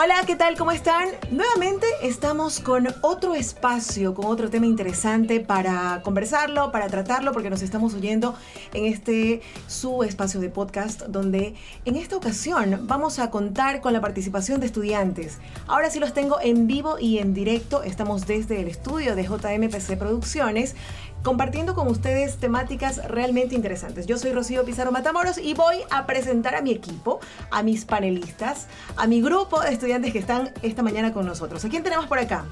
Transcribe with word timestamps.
Hola, 0.00 0.22
¿qué 0.28 0.36
tal? 0.36 0.56
¿Cómo 0.56 0.70
están? 0.70 1.08
Nuevamente 1.32 1.84
estamos 2.02 2.60
con 2.60 2.86
otro 3.00 3.34
espacio, 3.34 4.14
con 4.14 4.26
otro 4.26 4.48
tema 4.48 4.64
interesante 4.64 5.40
para 5.40 6.02
conversarlo, 6.04 6.70
para 6.70 6.86
tratarlo, 6.86 7.32
porque 7.32 7.50
nos 7.50 7.62
estamos 7.62 7.94
oyendo 7.94 8.36
en 8.74 8.84
este 8.84 9.42
su 9.66 10.04
espacio 10.04 10.38
de 10.38 10.50
podcast, 10.50 11.02
donde 11.08 11.56
en 11.84 11.96
esta 11.96 12.16
ocasión 12.16 12.86
vamos 12.86 13.18
a 13.18 13.32
contar 13.32 13.80
con 13.80 13.92
la 13.92 14.00
participación 14.00 14.60
de 14.60 14.66
estudiantes. 14.66 15.38
Ahora 15.66 15.90
sí 15.90 15.98
los 15.98 16.14
tengo 16.14 16.38
en 16.40 16.68
vivo 16.68 17.00
y 17.00 17.18
en 17.18 17.34
directo. 17.34 17.82
Estamos 17.82 18.24
desde 18.24 18.60
el 18.60 18.68
estudio 18.68 19.16
de 19.16 19.24
JMPC 19.24 19.98
Producciones 19.98 20.76
compartiendo 21.22 21.74
con 21.74 21.88
ustedes 21.88 22.36
temáticas 22.38 23.04
realmente 23.08 23.54
interesantes. 23.54 24.06
Yo 24.06 24.18
soy 24.18 24.32
Rocío 24.32 24.64
Pizarro 24.64 24.92
Matamoros 24.92 25.38
y 25.38 25.54
voy 25.54 25.78
a 25.90 26.06
presentar 26.06 26.54
a 26.54 26.62
mi 26.62 26.70
equipo, 26.72 27.20
a 27.50 27.62
mis 27.62 27.84
panelistas, 27.84 28.66
a 28.96 29.06
mi 29.06 29.20
grupo 29.20 29.60
de 29.60 29.72
estudiantes 29.72 30.12
que 30.12 30.18
están 30.18 30.52
esta 30.62 30.82
mañana 30.82 31.12
con 31.12 31.26
nosotros. 31.26 31.64
¿A 31.64 31.68
quién 31.68 31.82
tenemos 31.82 32.06
por 32.06 32.18
acá? 32.18 32.44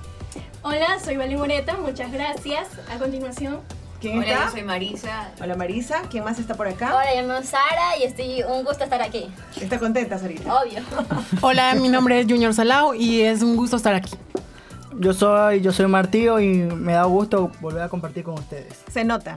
Hola, 0.63 0.99
soy 1.03 1.17
Vali 1.17 1.37
Moreta, 1.37 1.77
muchas 1.77 2.11
gracias. 2.13 2.69
A 2.93 2.99
continuación. 2.99 3.61
¿Quién 4.01 4.19
Hola, 4.19 4.29
está? 4.29 4.45
yo 4.47 4.51
soy 4.51 4.63
Marisa. 4.63 5.31
Hola 5.41 5.55
Marisa, 5.57 6.03
¿quién 6.11 6.23
más 6.23 6.39
está 6.39 6.55
por 6.55 6.69
acá? 6.69 6.95
Hola, 6.95 7.15
yo 7.15 7.23
me 7.23 7.33
llamo 7.33 7.47
Sara 7.47 7.97
y 7.99 8.03
estoy 8.03 8.43
un 8.43 8.63
gusto 8.63 8.85
estar 8.85 9.01
aquí. 9.01 9.27
¿Está 9.59 9.79
contenta, 9.79 10.19
Sarita? 10.19 10.55
Obvio. 10.61 10.83
Hola, 11.41 11.75
mi 11.77 11.89
nombre 11.89 12.21
es 12.21 12.27
Junior 12.29 12.53
Salao 12.53 12.95
y 12.95 13.23
es 13.23 13.43
un 13.43 13.57
gusto 13.57 13.77
estar 13.77 13.95
aquí. 13.95 14.15
Yo 14.99 15.13
soy, 15.13 15.61
yo 15.61 15.73
soy 15.73 15.87
Martillo 15.87 16.41
y 16.41 16.59
me 16.59 16.93
da 16.93 17.05
gusto 17.05 17.51
volver 17.61 17.83
a 17.83 17.89
compartir 17.89 18.25
con 18.25 18.35
ustedes. 18.35 18.83
Se 18.91 19.05
nota. 19.05 19.37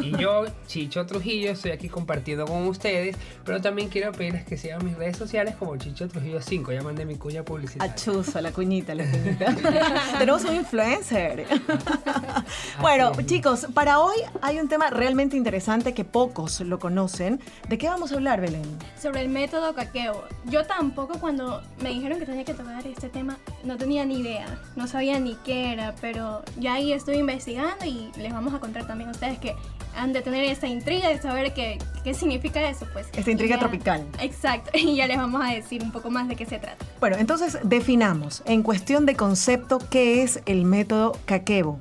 Y 0.00 0.16
yo, 0.16 0.44
Chicho 0.66 1.04
Trujillo, 1.06 1.50
estoy 1.50 1.72
aquí 1.72 1.88
compartiendo 1.88 2.46
con 2.46 2.66
ustedes, 2.66 3.16
pero 3.44 3.60
también 3.60 3.88
quiero 3.88 4.12
pedirles 4.12 4.44
que 4.44 4.56
sigan 4.56 4.84
mis 4.84 4.96
redes 4.96 5.16
sociales 5.16 5.54
como 5.56 5.76
Chicho 5.76 6.08
Trujillo 6.08 6.40
5, 6.40 6.72
ya 6.72 6.82
mandé 6.82 7.04
mi 7.04 7.16
cuña 7.16 7.44
publicitaria. 7.44 7.92
Achuzo, 7.92 8.40
la 8.40 8.52
cuñita, 8.52 8.94
la 8.94 9.10
cuñita. 9.10 9.54
Tenemos 10.18 10.44
un 10.44 10.56
influencer. 10.56 11.46
bueno, 12.80 13.12
chicos, 13.24 13.66
para 13.74 14.00
hoy 14.00 14.16
hay 14.42 14.58
un 14.58 14.68
tema 14.68 14.90
realmente 14.90 15.36
interesante 15.36 15.94
que 15.94 16.04
pocos 16.04 16.60
lo 16.60 16.78
conocen. 16.78 17.40
¿De 17.68 17.78
qué 17.78 17.88
vamos 17.88 18.12
a 18.12 18.16
hablar, 18.16 18.40
Belén? 18.40 18.78
Sobre 19.00 19.20
el 19.20 19.28
método 19.28 19.74
caqueo. 19.74 20.24
Yo 20.44 20.64
tampoco 20.64 21.18
cuando 21.18 21.62
me 21.82 21.90
dijeron 21.90 22.18
que 22.18 22.26
tenía 22.26 22.44
que 22.44 22.54
tocar 22.54 22.86
este 22.86 23.08
tema 23.08 23.38
no 23.64 23.76
tenía 23.76 24.04
ni 24.04 24.20
idea, 24.20 24.60
no 24.76 24.86
sabía 24.86 25.18
ni 25.18 25.34
qué 25.36 25.72
era, 25.72 25.94
pero 26.00 26.42
ya 26.58 26.74
ahí 26.74 26.92
estoy 26.92 27.16
investigando 27.16 27.84
y 27.84 28.10
les 28.16 28.32
vamos 28.32 28.54
a 28.54 28.60
contar 28.60 28.86
también 28.86 29.08
a 29.08 29.12
ustedes 29.12 29.38
que 29.38 29.54
han 29.96 30.12
de 30.12 30.22
tener 30.22 30.44
esa 30.44 30.66
intriga 30.66 31.08
de 31.08 31.20
saber 31.20 31.52
qué, 31.54 31.78
qué 32.04 32.14
significa 32.14 32.68
eso, 32.68 32.86
pues. 32.92 33.06
Esta 33.16 33.30
intriga 33.30 33.56
ya- 33.56 33.60
tropical. 33.60 34.04
Exacto, 34.20 34.70
y 34.78 34.96
ya 34.96 35.06
les 35.06 35.16
vamos 35.16 35.42
a 35.44 35.52
decir 35.52 35.82
un 35.82 35.90
poco 35.92 36.10
más 36.10 36.28
de 36.28 36.36
qué 36.36 36.46
se 36.46 36.58
trata. 36.58 36.84
Bueno, 37.00 37.16
entonces 37.18 37.58
definamos 37.62 38.42
en 38.46 38.62
cuestión 38.62 39.06
de 39.06 39.14
concepto 39.16 39.78
qué 39.90 40.22
es 40.22 40.40
el 40.46 40.64
método 40.64 41.12
Kakebo. 41.24 41.78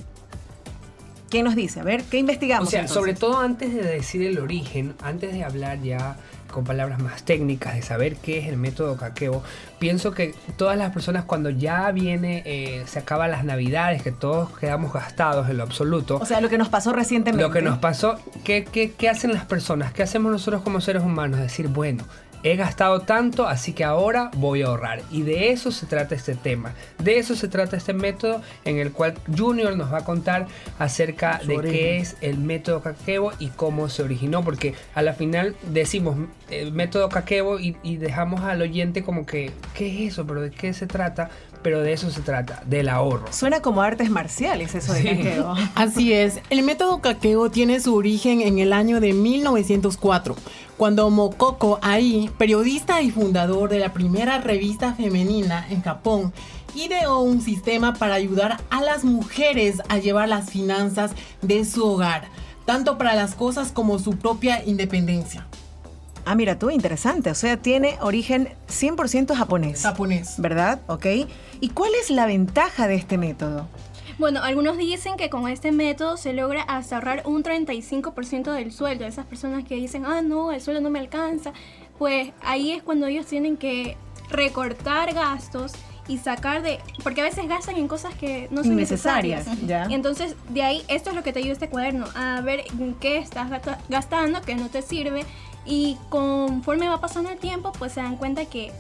¿Quién 1.30 1.46
nos 1.46 1.56
dice? 1.56 1.80
A 1.80 1.84
ver, 1.84 2.04
¿qué 2.04 2.18
O 2.18 2.20
investigamos? 2.20 2.70
sea, 2.70 2.82
entonces? 2.82 2.96
sobre 2.96 3.14
todo 3.14 3.40
antes 3.40 3.74
de 3.74 3.82
decir 3.84 4.22
el 4.24 4.40
origen, 4.40 4.94
antes 5.02 5.34
de 5.34 5.44
hablar 5.44 5.82
ya 5.82 6.18
con 6.52 6.64
palabras 6.64 7.00
más 7.00 7.24
técnicas, 7.24 7.76
de 7.76 7.82
saber 7.82 8.16
qué 8.16 8.38
es 8.38 8.48
el 8.48 8.56
método 8.56 8.96
caqueo, 8.96 9.44
pienso 9.78 10.12
que 10.12 10.34
todas 10.56 10.78
las 10.78 10.94
personas 10.94 11.26
cuando 11.26 11.50
ya 11.50 11.92
viene, 11.92 12.44
eh, 12.46 12.84
se 12.88 13.00
acaban 13.00 13.32
las 13.32 13.44
navidades, 13.44 14.02
que 14.04 14.14
todos 14.14 14.58
quedamos 14.58 14.94
gastados 14.94 15.50
en 15.50 15.58
lo 15.58 15.64
absoluto, 15.64 16.18
O 16.22 16.26
sea, 16.26 16.40
lo 16.40 16.48
que 16.48 16.58
nos 16.58 16.70
pasó 16.70 16.94
recientemente. 16.94 17.44
Lo 17.44 17.52
que 17.52 17.62
nos 17.62 17.80
pasó, 17.80 18.18
¿qué, 18.46 18.64
qué, 18.64 18.92
qué 18.94 19.10
hacen 19.10 19.34
las 19.34 19.44
personas? 19.44 19.92
¿Qué 19.92 20.04
hacemos 20.04 20.32
nosotros 20.32 20.62
como 20.62 20.80
seres 20.80 21.04
humanos? 21.04 21.42
Decir, 21.42 21.68
bueno, 21.68 22.06
he 22.46 22.56
gastado 22.56 23.02
tanto, 23.02 23.48
así 23.48 23.74
que 23.74 23.84
ahora 23.84 24.30
voy 24.38 24.62
a 24.62 24.68
ahorrar. 24.68 25.02
Y 25.12 25.24
de 25.24 25.50
eso 25.52 25.72
se 25.72 25.88
trata 25.88 26.14
este 26.14 26.36
tema. 26.36 26.74
De 27.04 27.18
eso 27.18 27.36
se 27.36 27.48
trata 27.48 27.76
este 27.76 27.94
método 27.94 28.42
en 28.66 28.78
el 28.78 28.92
cual 28.92 29.16
Junior 29.36 29.76
nos 29.76 29.92
va 29.92 29.98
a 30.00 30.04
contar 30.06 30.46
acerca 30.80 31.40
Su 31.42 31.48
de 31.48 31.58
origen. 31.58 31.76
qué 31.78 31.98
es 31.98 32.18
el 32.22 32.38
método 32.38 32.82
Kakebo 32.82 33.32
y 33.40 33.48
cómo 33.50 33.90
se 33.90 34.04
originó. 34.04 34.44
Porque 34.44 34.76
a 34.94 35.02
la 35.02 35.14
final 35.14 35.56
decimos 35.72 36.16
el 36.52 36.72
método 36.72 37.10
Kakebo 37.10 37.60
y, 37.60 37.76
y 37.82 37.98
dejamos 37.98 38.42
al 38.42 38.62
oyente 38.62 39.04
como 39.04 39.26
que, 39.26 39.52
¿qué 39.74 40.06
es 40.06 40.14
eso? 40.14 40.28
¿Pero 40.28 40.42
de 40.42 40.52
qué 40.52 40.72
se 40.74 40.86
trata? 40.86 41.32
Pero 41.64 41.82
de 41.82 41.94
eso 41.94 42.12
se 42.12 42.22
trata, 42.22 42.62
del 42.68 42.90
ahorro. 42.90 43.26
Suena 43.34 43.60
como 43.60 43.82
artes 43.82 44.12
marciales 44.12 44.76
eso 44.76 44.94
de 44.94 45.02
Sí. 45.02 45.08
Kakebo. 45.08 45.56
Así 45.76 46.14
es, 46.14 46.40
el 46.52 46.62
método 46.62 47.02
Kakeo 47.02 47.50
tiene 47.50 47.80
su 47.80 47.96
origen 47.96 48.42
en 48.42 48.60
el 48.60 48.72
año 48.72 49.00
de 49.00 49.14
1904, 49.14 50.36
cuando 50.78 51.10
Mokoko 51.10 51.80
Ai, 51.82 52.30
periodista 52.38 53.02
y 53.02 53.12
fundador 53.12 53.70
de 53.70 53.80
la 53.80 53.94
primera 53.94 54.40
revista 54.40 54.94
femenina 54.94 55.66
en 55.70 55.82
Japón, 55.82 56.34
ideó 56.76 57.20
un 57.20 57.42
sistema 57.42 57.94
para 57.94 58.16
ayudar 58.16 58.62
a 58.70 58.82
las 58.82 59.04
mujeres 59.04 59.82
a 59.88 59.98
llevar 59.98 60.28
las 60.28 60.50
finanzas 60.50 61.12
de 61.42 61.64
su 61.64 61.86
hogar, 61.86 62.28
tanto 62.66 62.98
para 62.98 63.16
las 63.16 63.36
cosas 63.36 63.72
como 63.72 64.00
su 64.00 64.18
propia 64.18 64.64
independencia. 64.66 65.48
Ah, 66.26 66.36
mira 66.36 66.58
tú, 66.58 66.72
interesante. 66.72 67.30
O 67.30 67.36
sea, 67.36 67.58
tiene 67.58 67.98
origen 68.02 68.50
100% 68.68 69.36
japonés. 69.36 69.84
Japonés. 69.84 70.34
¿Verdad? 70.40 70.82
Ok. 70.88 71.06
¿Y 71.62 71.70
cuál 71.70 71.92
es 72.02 72.10
la 72.10 72.26
ventaja 72.26 72.88
de 72.88 72.96
este 72.96 73.18
método? 73.18 73.68
Bueno, 74.18 74.42
algunos 74.44 74.78
dicen 74.78 75.18
que 75.18 75.30
con 75.30 75.48
este 75.50 75.72
método 75.72 76.16
se 76.18 76.32
logra 76.34 76.62
hasta 76.64 76.96
ahorrar 76.96 77.24
un 77.26 77.44
35% 77.44 78.52
del 78.54 78.72
sueldo. 78.72 79.06
Esas 79.06 79.26
personas 79.26 79.64
que 79.66 79.76
dicen, 79.76 80.06
ah, 80.06 80.22
no, 80.22 80.52
el 80.52 80.62
sueldo 80.62 80.82
no 80.82 80.90
me 80.90 81.00
alcanza. 81.00 81.52
Pues 81.98 82.32
ahí 82.42 82.72
es 82.72 82.82
cuando 82.84 83.08
ellos 83.08 83.26
tienen 83.26 83.58
que 83.58 83.98
recortar 84.30 85.14
gastos 85.14 85.74
y 86.08 86.18
sacar 86.20 86.62
de... 86.62 86.80
Porque 87.04 87.22
a 87.22 87.24
veces 87.26 87.48
gastan 87.48 87.76
en 87.78 87.88
cosas 87.88 88.14
que 88.16 88.48
no 88.52 88.64
son 88.64 88.74
Innecesarias, 88.74 89.48
necesarias. 89.48 89.68
ya. 89.68 89.92
Y 89.92 89.96
entonces, 89.96 90.36
de 90.50 90.64
ahí, 90.64 90.84
esto 90.88 91.10
es 91.10 91.16
lo 91.16 91.24
que 91.24 91.34
te 91.34 91.40
ayuda 91.40 91.54
este 91.54 91.68
cuaderno, 91.70 92.06
a 92.16 92.42
ver 92.42 92.64
en 92.80 92.94
qué 92.96 93.18
estás 93.18 93.50
gasta- 93.50 93.80
gastando, 93.90 94.42
que 94.42 94.56
no 94.56 94.70
te 94.70 94.82
sirve. 94.82 95.26
Y 95.66 95.98
conforme 96.10 96.88
va 96.88 97.02
pasando 97.02 97.32
el 97.32 97.38
tiempo, 97.40 97.72
pues 97.78 97.94
se 97.94 98.02
dan 98.02 98.18
cuenta 98.18 98.46
que 98.46 98.72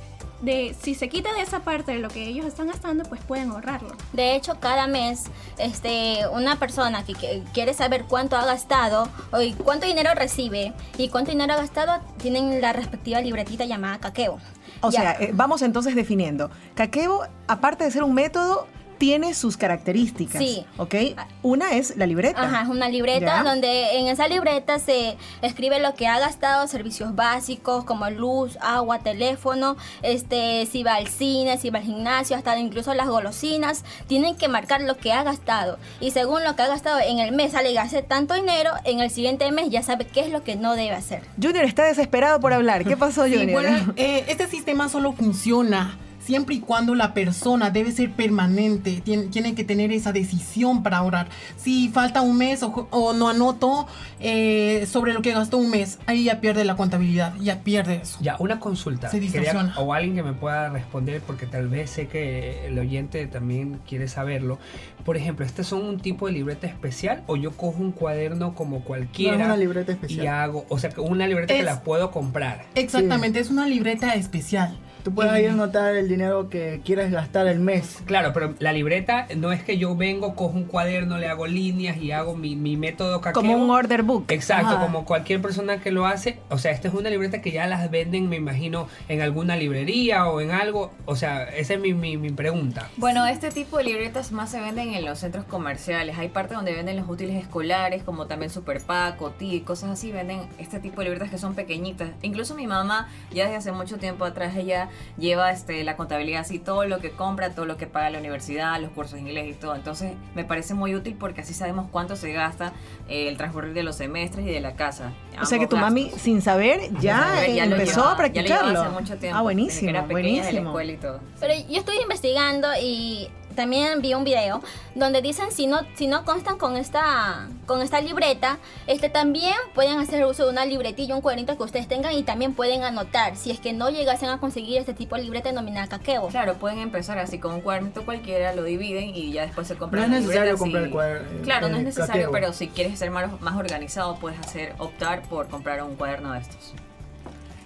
de 0.46 0.76
si 0.82 0.96
se 0.96 1.10
quita 1.10 1.34
de 1.34 1.42
esa 1.42 1.60
parte 1.62 1.92
de 1.94 2.00
lo 2.00 2.08
que 2.08 2.24
ellos 2.28 2.46
están 2.46 2.68
gastando, 2.68 3.04
pues 3.04 3.22
pueden 3.22 3.50
ahorrarlo. 3.52 3.90
De 4.14 4.36
hecho, 4.36 4.60
cada 4.60 4.88
mes, 4.88 5.24
este, 5.58 6.20
una 6.32 6.58
persona 6.58 7.04
que, 7.04 7.14
que 7.14 7.44
quiere 7.54 7.74
saber 7.74 8.06
cuánto 8.06 8.38
ha 8.38 8.46
gastado 8.46 9.10
o 9.32 9.42
y 9.42 9.54
cuánto 9.54 9.86
dinero 9.86 10.12
recibe 10.16 10.74
y 10.98 11.10
cuánto 11.10 11.32
dinero 11.32 11.54
ha 11.54 11.58
gastado, 11.58 12.00
tienen 12.18 12.62
la 12.62 12.72
respectiva 12.74 13.20
libretita 13.22 13.66
llamada 13.66 14.00
Kakeo. 14.00 14.40
O 14.82 14.92
Ya. 14.92 15.02
sea, 15.02 15.12
eh, 15.20 15.32
vamos 15.34 15.62
entonces 15.62 15.96
definiendo. 15.96 16.52
Kakebo, 16.76 17.24
aparte 17.48 17.84
de 17.84 17.92
ser 17.92 18.04
un 18.04 18.14
método, 18.14 18.68
tiene 18.98 19.34
sus 19.34 19.58
características. 19.58 20.42
Sí. 20.42 20.66
¿Ok? 20.78 20.96
Una 21.44 21.74
es 21.74 21.98
la 21.98 22.06
libreta. 22.06 22.42
Ajá, 22.42 22.62
es 22.64 22.68
una 22.70 22.90
libreta 22.90 23.38
Ya. 23.38 23.44
donde 23.44 23.98
en 23.98 24.08
esa 24.08 24.28
libreta 24.28 24.80
se 24.80 25.18
escribe 25.42 25.80
lo 25.80 25.94
que 25.96 26.08
ha 26.08 26.20
gastado, 26.20 26.68
servicios 26.68 27.16
básicos 27.16 27.84
como 27.84 28.10
luz, 28.10 28.58
agua, 28.62 29.00
teléfono, 29.00 29.78
este, 30.02 30.66
si 30.66 30.84
va 30.84 30.96
al 30.96 31.08
cine, 31.08 31.58
si 31.58 31.70
va 31.70 31.80
al 31.80 31.86
gimnasio, 31.86 32.36
hasta 32.36 32.58
incluso 32.58 32.94
las 32.94 33.08
golosinas, 33.08 33.84
tienen 34.08 34.36
que 34.36 34.48
marcar 34.48 34.82
lo 34.82 34.98
que 34.98 35.12
ha 35.14 35.24
gastado. 35.24 35.78
Y 36.00 36.12
según 36.12 36.44
lo 36.44 36.56
que 36.56 36.62
ha 36.64 36.68
gastado 36.68 37.00
en 37.00 37.20
el 37.20 37.32
mes, 37.34 37.52
sale 37.52 37.74
gaste 37.74 38.02
tanto 38.04 38.34
dinero, 38.34 38.72
en 38.84 39.00
el 39.00 39.10
siguiente 39.10 39.52
mes 39.52 39.70
ya 39.70 39.84
sabe 39.84 40.06
qué 40.06 40.22
es 40.22 40.30
lo 40.32 40.44
que 40.44 40.56
no 40.56 40.76
debe 40.76 40.92
hacer. 40.96 41.22
Junior 41.42 41.66
está 41.66 41.84
desesperado 41.86 42.40
por 42.40 42.54
hablar. 42.54 42.86
¿Qué 42.86 42.96
pasó, 42.98 43.26
Sí, 43.26 43.34
Junior? 43.38 43.62
bueno, 43.62 43.94
eh, 43.98 44.26
este 44.28 44.48
sistema 44.48 44.90
solo 44.90 45.14
funciona 45.14 45.98
siempre 46.26 46.56
y 46.56 46.60
cuando 46.60 46.96
la 46.96 47.14
persona 47.14 47.70
debe 47.70 47.92
ser 47.92 48.12
permanente, 48.12 49.02
tiene, 49.04 49.24
tiene 49.28 49.56
que 49.56 49.64
tener 49.64 49.92
esa 49.92 50.12
decisión 50.12 50.82
para 50.84 50.98
ahorrar. 50.98 51.28
Si 51.58 51.90
falta 51.90 52.22
un 52.22 52.38
mes 52.38 52.64
o, 52.64 52.88
o 52.90 53.14
no 53.14 53.30
anoto 53.30 53.88
eh, 54.20 54.86
sobre 54.92 55.14
lo 55.14 55.22
que 55.22 55.32
gastó 55.34 55.58
un 55.58 55.70
mes, 55.70 56.00
ahí 56.08 56.26
ya 56.26 56.42
pierde 56.42 56.66
la 56.66 56.76
contabilidad, 56.76 57.36
ya 57.40 57.60
pierde 57.64 58.00
eso. 58.02 58.18
Ya, 58.22 58.36
una 58.40 58.60
consulta. 58.60 59.10
Se 59.10 59.20
Quería- 59.20 59.74
o 59.78 59.94
alguien 59.94 60.16
que 60.16 60.24
me 60.24 60.34
pueda 60.34 60.70
responder, 60.70 61.22
porque 61.22 61.46
tal 61.46 61.68
vez 61.68 61.90
sé 61.92 62.08
que 62.08 62.68
el 62.68 62.78
oyente 62.80 63.28
también 63.28 63.80
quiere 63.88 64.08
saberlo. 64.08 64.58
Por 65.04 65.18
ejemplo, 65.18 65.46
¿este 65.46 65.64
son 65.64 65.86
un 65.86 66.00
tipo 66.00 66.26
de 66.28 66.34
libreta 66.34 66.66
especial 66.68 67.24
o 67.28 67.36
yo 67.36 67.52
cojo 67.52 67.80
un 67.82 67.92
cuaderno 67.92 68.56
como 68.56 68.80
cualquiera? 68.84 69.36
No 69.38 69.42
es 69.44 69.48
una 69.48 69.58
libreta 69.58 69.92
Y 69.92 69.96
especial. 69.96 70.28
hago, 70.28 70.66
o 70.70 70.80
sea, 70.80 70.90
que 70.90 71.02
una 71.02 71.28
libreta 71.28 71.54
que 71.54 71.62
la 71.64 71.82
puedo 71.84 72.10
comprar. 72.12 72.66
Exactamente, 72.76 73.40
es 73.40 73.50
una 73.50 73.68
libreta 73.68 74.16
especial. 74.16 74.78
Tú 75.06 75.14
puedes 75.14 75.32
ahí 75.32 75.46
anotar 75.46 75.96
el 75.96 76.10
dinero 76.10 76.50
que 76.50 76.82
quieras 76.84 77.12
gastar 77.12 77.46
el 77.46 77.60
mes. 77.60 78.02
Claro, 78.06 78.34
pero 78.34 78.56
la 78.58 78.74
libreta 78.74 79.28
no 79.38 79.52
es 79.52 79.62
que 79.64 79.78
yo 79.78 79.96
vengo, 79.96 80.34
cojo 80.34 80.58
un 80.58 80.64
cuaderno, 80.64 81.20
le 81.20 81.28
hago 81.28 81.46
líneas 81.46 81.98
y 81.98 82.12
hago 82.12 82.36
mi, 82.36 82.56
mi 82.56 82.76
método 82.76 83.22
caqueo. 83.22 83.40
Como 83.40 83.56
un 83.56 83.70
order 83.70 84.02
book. 84.02 84.26
Exacto, 84.30 84.70
Ajá. 84.70 84.82
como 84.84 85.06
cualquier 85.06 85.44
persona 85.44 85.80
que 85.80 85.92
lo 85.92 86.08
hace. 86.08 86.40
O 86.50 86.58
sea, 86.58 86.72
esta 86.72 86.88
es 86.88 86.96
una 86.96 87.12
libreta 87.12 87.40
que 87.40 87.52
ya 87.52 87.68
las 87.68 87.92
venden, 87.92 88.30
me 88.30 88.38
imagino, 88.38 88.88
en 89.08 89.22
alguna 89.22 89.56
librería 89.56 90.26
o 90.26 90.42
en 90.42 90.50
algo. 90.50 90.92
O 91.06 91.16
sea, 91.16 91.44
esa 91.44 91.76
es 91.76 91.80
mi, 91.80 91.94
mi, 91.94 92.18
mi 92.18 92.32
pregunta. 92.32 92.90
Bueno, 92.98 93.28
este 93.28 93.52
tipo 93.52 93.78
de 93.78 93.84
libretas 93.84 94.32
más 94.32 94.50
se 94.50 94.60
venden 94.60 94.96
en 94.96 95.06
los 95.06 95.20
centros 95.20 95.46
comerciales. 95.46 96.18
Hay 96.18 96.30
parte 96.30 96.56
donde 96.56 96.74
venden 96.74 96.98
los 96.98 97.08
útiles 97.08 97.36
escolares, 97.36 98.02
como 98.02 98.26
también 98.26 98.50
Super 98.50 98.82
Pack, 98.82 99.22
Oti, 99.22 99.60
cosas 99.60 99.92
así. 99.92 100.12
Venden 100.12 100.40
este 100.58 100.80
tipo 100.80 101.02
de 101.02 101.10
libretas 101.10 101.30
que 101.30 101.38
son 101.38 101.54
pequeñitas. 101.54 102.10
Incluso 102.24 102.56
mi 102.56 102.66
mamá, 102.66 103.08
ya 103.32 103.44
desde 103.44 103.58
hace 103.58 103.72
mucho 103.72 103.98
tiempo 103.98 104.26
atrás, 104.26 104.56
ella 104.56 104.90
lleva 105.18 105.52
este, 105.52 105.84
la 105.84 105.96
contabilidad 105.96 106.42
así, 106.42 106.60
todo 106.60 106.86
lo 106.86 107.00
que 107.00 107.12
compra, 107.12 107.52
todo 107.52 107.66
lo 107.66 107.78
que 107.78 107.88
paga 107.88 108.10
la 108.10 108.20
universidad, 108.20 108.80
los 108.82 108.92
cursos 108.92 109.14
de 109.16 109.22
inglés 109.22 109.48
y 109.50 109.54
todo. 109.54 109.76
Entonces 109.76 110.14
me 110.36 110.44
parece 110.44 110.74
muy 110.74 110.96
útil 110.96 111.16
porque 111.20 111.42
así 111.42 111.54
sabemos 111.54 111.88
cuánto 111.92 112.16
se 112.16 112.32
gasta 112.34 112.74
eh, 113.08 113.28
el 113.28 113.38
transcurrir 113.38 113.74
de 113.74 113.84
los 113.84 113.96
semestres 113.96 114.46
y 114.46 114.50
de 114.52 114.60
la 114.62 114.76
casa. 114.76 115.14
O 115.42 115.46
sea 115.46 115.60
que 115.60 115.68
tu 115.68 115.78
mami, 115.78 116.12
sin 116.18 116.42
saber, 116.42 116.82
ya, 117.00 117.20
saber, 117.20 117.54
ya 117.56 117.66
lo 117.66 117.76
empezó 117.76 117.96
llevaba- 118.02 118.14
a 118.14 118.18
practicarlo. 118.18 118.68
Ya 118.68 118.74
lo 118.74 118.82
hace 118.82 118.90
mucho 118.92 119.18
tiempo. 119.18 119.38
ah, 119.38 119.42
buenísimo, 119.42 119.90
era 119.90 120.08
pequeña 120.08 120.24
de 120.24 120.24
la 120.24 120.62
buenísimo. 120.62 120.70
escuela 120.70 120.92
y 120.92 120.98
todo. 120.98 121.20
Pero 121.40 121.54
yo 121.70 121.80
estoy 121.80 121.98
investigando 122.02 122.68
y 122.82 123.30
también 123.56 124.02
vi 124.02 124.14
un 124.14 124.24
video 124.24 124.62
donde 124.94 125.22
dicen 125.22 125.52
si 125.52 125.68
no 125.68 125.80
si 125.96 126.08
no 126.08 126.24
constan 126.26 126.58
con 126.58 126.78
esta 126.78 127.48
con 127.66 127.82
esta 127.82 128.00
libreta, 128.02 128.58
este 128.88 129.10
también 129.10 129.56
pueden 129.74 129.98
hacer 130.00 130.24
uso 130.26 130.46
de 130.46 130.52
una 130.52 130.66
libretilla, 130.66 131.16
un 131.16 131.22
cuadernito 131.22 131.58
que 131.58 131.64
ustedes 131.64 131.88
tengan 131.88 132.14
y 132.14 132.24
también 132.24 132.54
pueden 132.54 132.84
anotar 132.84 133.36
si 133.36 133.52
es 133.52 133.60
que 133.60 133.74
no 133.74 133.90
llegasen 133.90 134.30
a 134.30 134.40
conseguir 134.40 134.78
este 134.78 134.94
tipo 134.94 135.16
de 135.16 135.24
libreta 135.24 135.50
denominada 135.50 135.88
caqueo. 135.88 136.28
Claro, 136.28 136.56
pueden 136.56 136.80
empezar 136.80 137.18
así 137.18 137.40
con 137.40 137.54
un 137.56 137.62
cuadernito 137.62 138.06
cualquiera, 138.06 138.54
lo 138.54 138.64
dividen 138.64 139.16
y 139.16 139.32
ya 139.32 139.44
después 139.44 139.68
se 139.68 139.76
compran 139.76 140.10
No 140.12 140.16
es 140.18 140.24
necesario 140.24 140.58
comprar 140.58 140.84
y- 140.84 140.86
el 140.88 140.92
cuaderno- 140.92 141.42
Claro, 141.44 141.70
no 141.70 141.78
es 141.78 141.84
necesario, 141.84 142.14
caqueo. 142.14 142.32
pero 142.32 142.54
si 142.54 142.68
quieres 142.68 143.00
ser 143.00 143.12
más, 143.12 143.42
más 143.42 143.56
organizado, 143.58 144.16
puedes 144.18 144.40
hacer 144.40 144.74
optar 144.78 145.22
por 145.24 145.48
comprar 145.48 145.82
un 145.84 145.96
cuaderno 145.96 146.34
de 146.34 146.40
estos. 146.40 146.74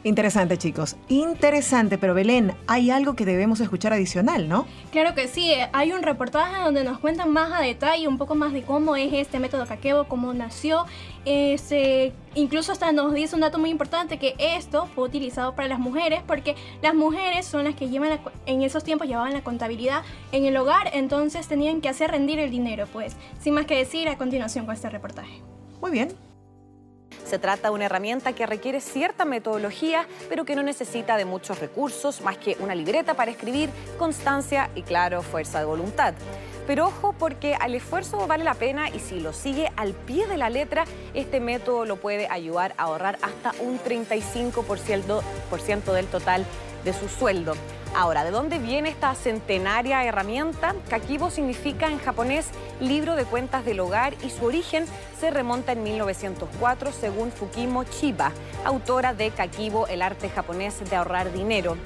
Interesante, 0.04 0.58
chicos. 0.58 0.96
Interesante, 1.10 1.98
pero 1.98 2.14
Belén, 2.14 2.54
hay 2.68 2.90
algo 2.90 3.16
que 3.16 3.26
debemos 3.26 3.60
escuchar 3.60 3.92
adicional, 3.92 4.48
¿no? 4.48 4.66
Claro 4.92 5.14
que 5.14 5.28
sí, 5.28 5.52
eh, 5.52 5.70
hay 5.74 5.92
un 5.92 6.04
reportaje 6.04 6.62
donde 6.64 6.86
nos 6.86 7.00
cuentan 7.00 7.32
más 7.32 7.52
a 7.52 7.62
detalle 7.62 8.08
un 8.08 8.18
poco 8.18 8.34
más 8.34 8.54
de 8.54 8.62
cómo 8.64 8.96
es 8.96 9.12
este 9.12 9.40
método 9.40 9.66
Kakebo, 9.66 10.06
cómo 10.06 10.34
nació. 10.34 10.86
Este, 11.26 12.14
incluso 12.34 12.72
hasta 12.72 12.94
nos 12.94 13.14
dice 13.14 13.36
un 13.36 13.42
dato 13.42 13.60
muy 13.60 13.70
importante 13.72 14.18
que 14.18 14.36
esto 14.40 14.88
fue 14.96 15.04
utilizado 15.04 15.54
para 15.54 15.68
las 15.68 15.80
mujeres 15.80 16.22
porque 16.26 16.56
las 16.82 16.96
mujeres 16.96 17.46
son 17.46 17.66
las 17.66 17.76
que 17.76 17.90
llevan 17.90 18.10
la 18.10 18.20
en 18.46 18.62
esos 18.62 18.86
tiempos 18.86 19.08
llevaban 19.08 19.34
la 19.34 19.44
contabilidad 19.44 20.04
en 20.32 20.46
el 20.46 20.56
hogar, 20.56 20.92
entonces 20.94 21.48
tenían 21.48 21.82
que 21.82 21.90
hacer 21.90 22.12
rendir 22.12 22.40
el 22.40 22.52
dinero, 22.52 22.88
pues. 22.92 23.18
Sin 23.42 23.54
más 23.54 23.66
que 23.66 23.76
decir 23.76 24.08
a 24.08 24.18
continuación 24.18 24.66
con 24.66 24.76
este 24.76 24.90
reportaje. 24.90 25.42
Muy 25.82 25.92
bien. 25.92 26.29
Se 27.30 27.38
trata 27.38 27.68
de 27.68 27.76
una 27.76 27.86
herramienta 27.86 28.34
que 28.34 28.48
requiere 28.48 28.82
cierta 28.82 29.24
metodología, 29.24 30.08
pero 30.30 30.46
que 30.46 30.56
no 30.56 30.64
necesita 30.64 31.16
de 31.16 31.26
muchos 31.26 31.60
recursos, 31.60 32.22
más 32.22 32.40
que 32.40 32.58
una 32.60 32.74
libreta 32.74 33.14
para 33.14 33.30
escribir, 33.30 33.70
constancia 34.00 34.72
y, 34.74 34.82
claro, 34.82 35.22
fuerza 35.22 35.60
de 35.60 35.66
voluntad. 35.66 36.16
Pero 36.66 36.88
ojo 36.88 37.14
porque 37.14 37.54
al 37.54 37.76
esfuerzo 37.76 38.26
vale 38.26 38.44
la 38.44 38.56
pena 38.56 38.90
y 38.90 38.98
si 38.98 39.20
lo 39.20 39.32
sigue 39.32 39.72
al 39.76 39.94
pie 39.94 40.26
de 40.26 40.38
la 40.38 40.50
letra, 40.50 40.86
este 41.14 41.40
método 41.40 41.86
lo 41.86 41.98
puede 41.98 42.28
ayudar 42.32 42.74
a 42.78 42.86
ahorrar 42.86 43.20
hasta 43.22 43.54
un 43.62 43.80
35% 43.80 45.22
por 45.52 45.60
ciento 45.60 45.94
del 45.94 46.08
total 46.08 46.48
de 46.84 46.94
su 46.94 47.08
sueldo. 47.08 47.54
Ahora, 47.96 48.24
¿de 48.24 48.32
dónde 48.32 48.60
viene 48.60 48.90
esta 48.90 49.16
centenaria 49.16 50.06
herramienta? 50.06 50.76
Kakibo 50.90 51.32
significa 51.32 51.88
en 51.88 51.98
japonés 51.98 52.50
libro 52.80 53.16
de 53.16 53.26
cuentas 53.26 53.66
del 53.66 53.80
hogar 53.80 54.14
y 54.24 54.30
su 54.30 54.46
origen 54.46 54.86
se 55.20 55.32
remonta 55.32 55.72
en 55.72 55.84
1904 55.84 56.92
según 56.92 57.32
Fukimo 57.32 57.84
Chiba, 57.86 58.32
autora 58.64 59.14
de 59.14 59.32
Kakibo, 59.32 59.88
el 59.88 60.04
arte 60.04 60.30
japonés 60.30 60.88
de 60.88 60.96
ahorrar 60.96 61.34
dinero. 61.34 61.78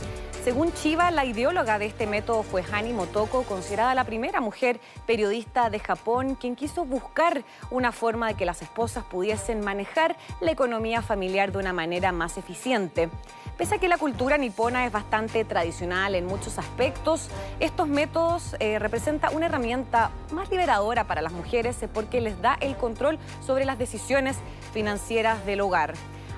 Según 0.44 0.74
Chiba, 0.74 1.10
la 1.10 1.24
ideóloga 1.24 1.80
de 1.80 1.86
este 1.86 2.06
método 2.06 2.44
fue 2.44 2.66
Hani 2.69 2.92
Motoko, 2.92 3.44
considerada 3.44 3.95
la 3.95 4.04
primera 4.04 4.42
mujer 4.42 4.81
periodista 5.07 5.69
de 5.69 5.80
Japón, 5.80 6.36
quien 6.36 6.57
quiso 6.57 6.84
buscar 6.84 7.45
una 7.72 7.94
forma 7.94 8.28
de 8.28 8.34
que 8.34 8.44
las 8.44 8.62
esposas 8.62 9.06
pudiesen 9.06 9.62
manejar 9.62 10.18
la 10.42 10.51
economía 10.51 11.01
familiar 11.01 11.54
de 11.54 11.60
una 11.60 11.72
manera 11.72 12.12
más 12.12 12.38
eficiente. 12.38 13.10
Pese 13.57 13.75
a 13.75 13.78
que 13.78 13.88
la 13.88 13.98
cultura 13.98 14.38
nipona 14.38 14.86
es 14.86 14.92
bastante 14.92 15.45
tradicional 15.45 16.13
en 16.13 16.25
muchos 16.25 16.60
aspectos, 16.60 17.30
estos 17.62 17.88
métodos 17.88 18.57
eh, 18.60 18.80
representan 18.80 19.34
una 19.34 19.46
herramienta 19.46 20.12
más 20.34 20.50
liberadora 20.50 21.06
para 21.06 21.22
las 21.22 21.31
mujeres 21.31 21.78
porque 21.94 22.19
les 22.19 22.42
da 22.42 22.57
el 22.60 22.75
control 22.75 23.18
sobre 23.39 23.63
las 23.63 23.80
decisiones 23.80 24.36
financieras 24.74 25.46
del 25.46 25.62
hogar. 25.62 25.94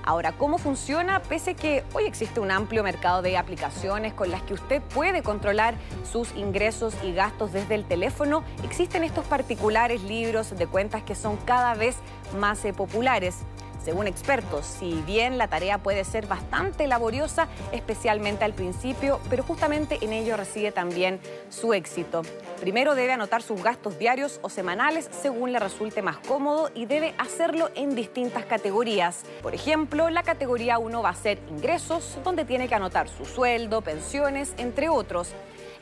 Ahora, 0.08 0.34
¿cómo 0.34 0.60
funciona? 0.60 1.24
Pese 1.24 1.56
que 1.56 1.84
hoy 1.94 2.06
existe 2.06 2.40
un 2.40 2.52
amplio 2.52 2.84
mercado 2.84 3.24
de 3.24 3.38
aplicaciones 3.38 4.14
con 4.14 4.30
las 4.30 4.44
que 4.44 4.54
usted 4.54 4.80
puede 4.94 5.24
controlar 5.24 5.74
sus 6.10 6.32
ingresos 6.36 6.94
y 7.04 7.12
gastos 7.12 7.52
desde 7.52 7.74
el 7.74 7.86
teléfono, 7.86 8.44
existen 8.64 9.04
estos 9.04 9.26
particulares 9.26 10.04
libros 10.04 10.56
de 10.56 10.68
cuentas 10.68 11.02
que 11.02 11.16
son 11.16 11.38
cada 11.38 11.74
vez 11.74 11.96
más 12.40 12.64
eh, 12.66 12.74
populares. 12.74 13.38
Según 13.86 14.08
expertos, 14.08 14.66
si 14.66 15.04
bien 15.06 15.38
la 15.38 15.48
tarea 15.48 15.78
puede 15.78 16.06
ser 16.06 16.26
bastante 16.26 16.88
laboriosa, 16.88 17.48
especialmente 17.72 18.44
al 18.44 18.54
principio, 18.54 19.20
pero 19.30 19.44
justamente 19.44 20.00
en 20.02 20.12
ello 20.12 20.36
reside 20.38 20.72
también 20.72 21.20
su 21.50 21.72
éxito. 21.72 22.24
Primero 22.60 22.96
debe 22.96 23.14
anotar 23.14 23.44
sus 23.44 23.62
gastos 23.62 24.00
diarios 24.00 24.40
o 24.42 24.50
semanales 24.50 25.08
según 25.22 25.52
le 25.52 25.60
resulte 25.60 26.02
más 26.02 26.18
cómodo 26.18 26.72
y 26.74 26.88
debe 26.88 27.14
hacerlo 27.20 27.70
en 27.76 27.94
distintas 27.94 28.46
categorías. 28.46 29.22
Por 29.44 29.54
ejemplo, 29.54 30.10
la 30.10 30.24
categoría 30.24 30.80
1 30.80 31.04
va 31.04 31.10
a 31.10 31.14
ser 31.14 31.38
ingresos, 31.48 32.18
donde 32.24 32.44
tiene 32.44 32.68
que 32.68 32.74
anotar 32.74 33.08
su 33.08 33.24
sueldo, 33.24 33.82
pensiones, 33.82 34.56
entre 34.58 34.90
otros. 34.90 35.36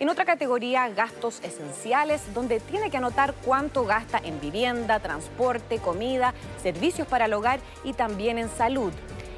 En 0.03 0.09
otra 0.09 0.25
categoría, 0.25 0.89
gastos 0.89 1.39
esenciales, 1.43 2.33
donde 2.33 2.59
tiene 2.59 2.91
que 2.91 2.97
anotar 2.97 3.33
cuánto 3.35 3.85
gasta 3.85 4.17
en 4.21 4.41
vivienda, 4.41 4.99
transporte, 4.99 5.77
comida, 5.77 6.33
servicios 6.61 7.07
para 7.07 7.23
el 7.23 7.33
hogar 7.33 7.61
y 7.85 7.93
también 7.93 8.37
en 8.37 8.49
salud. 8.49 8.91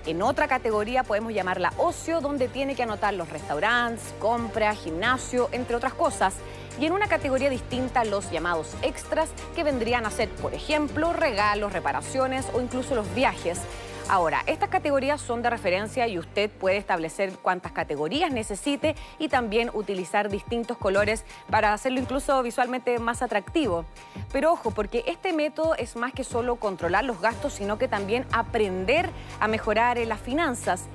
En 0.08 0.24
otra 0.24 0.48
categoría 0.48 1.04
podemos 1.04 1.36
llamarla 1.36 1.72
ocio, 1.78 2.20
donde 2.20 2.48
tiene 2.48 2.74
que 2.74 2.82
anotar 2.82 3.14
los 3.14 3.30
restaurantes, 3.30 4.16
compra, 4.20 4.74
gimnasio, 4.74 5.50
entre 5.52 5.76
otras 5.76 5.94
cosas. 5.94 6.34
Y 6.80 6.88
en 6.88 6.94
una 6.94 7.08
categoría 7.08 7.52
distinta 7.52 8.04
los 8.04 8.32
llamados 8.32 8.74
extras, 8.82 9.30
que 9.56 9.64
vendrían 9.64 10.08
a 10.08 10.10
ser, 10.10 10.30
por 10.30 10.56
ejemplo, 10.56 11.14
regalos, 11.14 11.74
reparaciones 11.74 12.48
o 12.56 12.60
incluso 12.60 12.96
los 12.96 13.14
viajes. 13.14 13.60
Ahora, 14.08 14.44
estas 14.46 14.70
categorías 14.70 15.20
son 15.20 15.42
de 15.42 15.50
referencia 15.50 16.08
y 16.08 16.20
usted 16.20 16.52
puede 16.52 16.78
establecer 16.78 17.32
cuántas 17.42 17.72
categorías 17.72 18.32
necesite 18.32 18.96
y 19.18 19.30
también 19.30 19.72
utilizar 19.74 20.30
distintos 20.30 20.78
colores 20.78 21.26
para 21.50 21.74
hacerlo 21.74 22.00
incluso 22.00 22.42
visualmente 22.44 23.00
más 23.00 23.24
atractivo. 23.24 23.86
Pero 24.32 24.52
ojo, 24.52 24.70
porque 24.70 25.04
este 25.08 25.34
método 25.34 25.74
es 25.74 25.96
más 25.96 26.14
que 26.14 26.24
solo 26.24 26.58
controlar 26.58 27.04
los 27.04 27.20
gastos, 27.20 27.54
sino 27.54 27.80
que 27.80 27.88
también 27.88 28.28
aprender 28.32 29.10
a 29.40 29.48
mejorar 29.48 29.98
las 29.98 30.20
finanzas. 30.20 30.88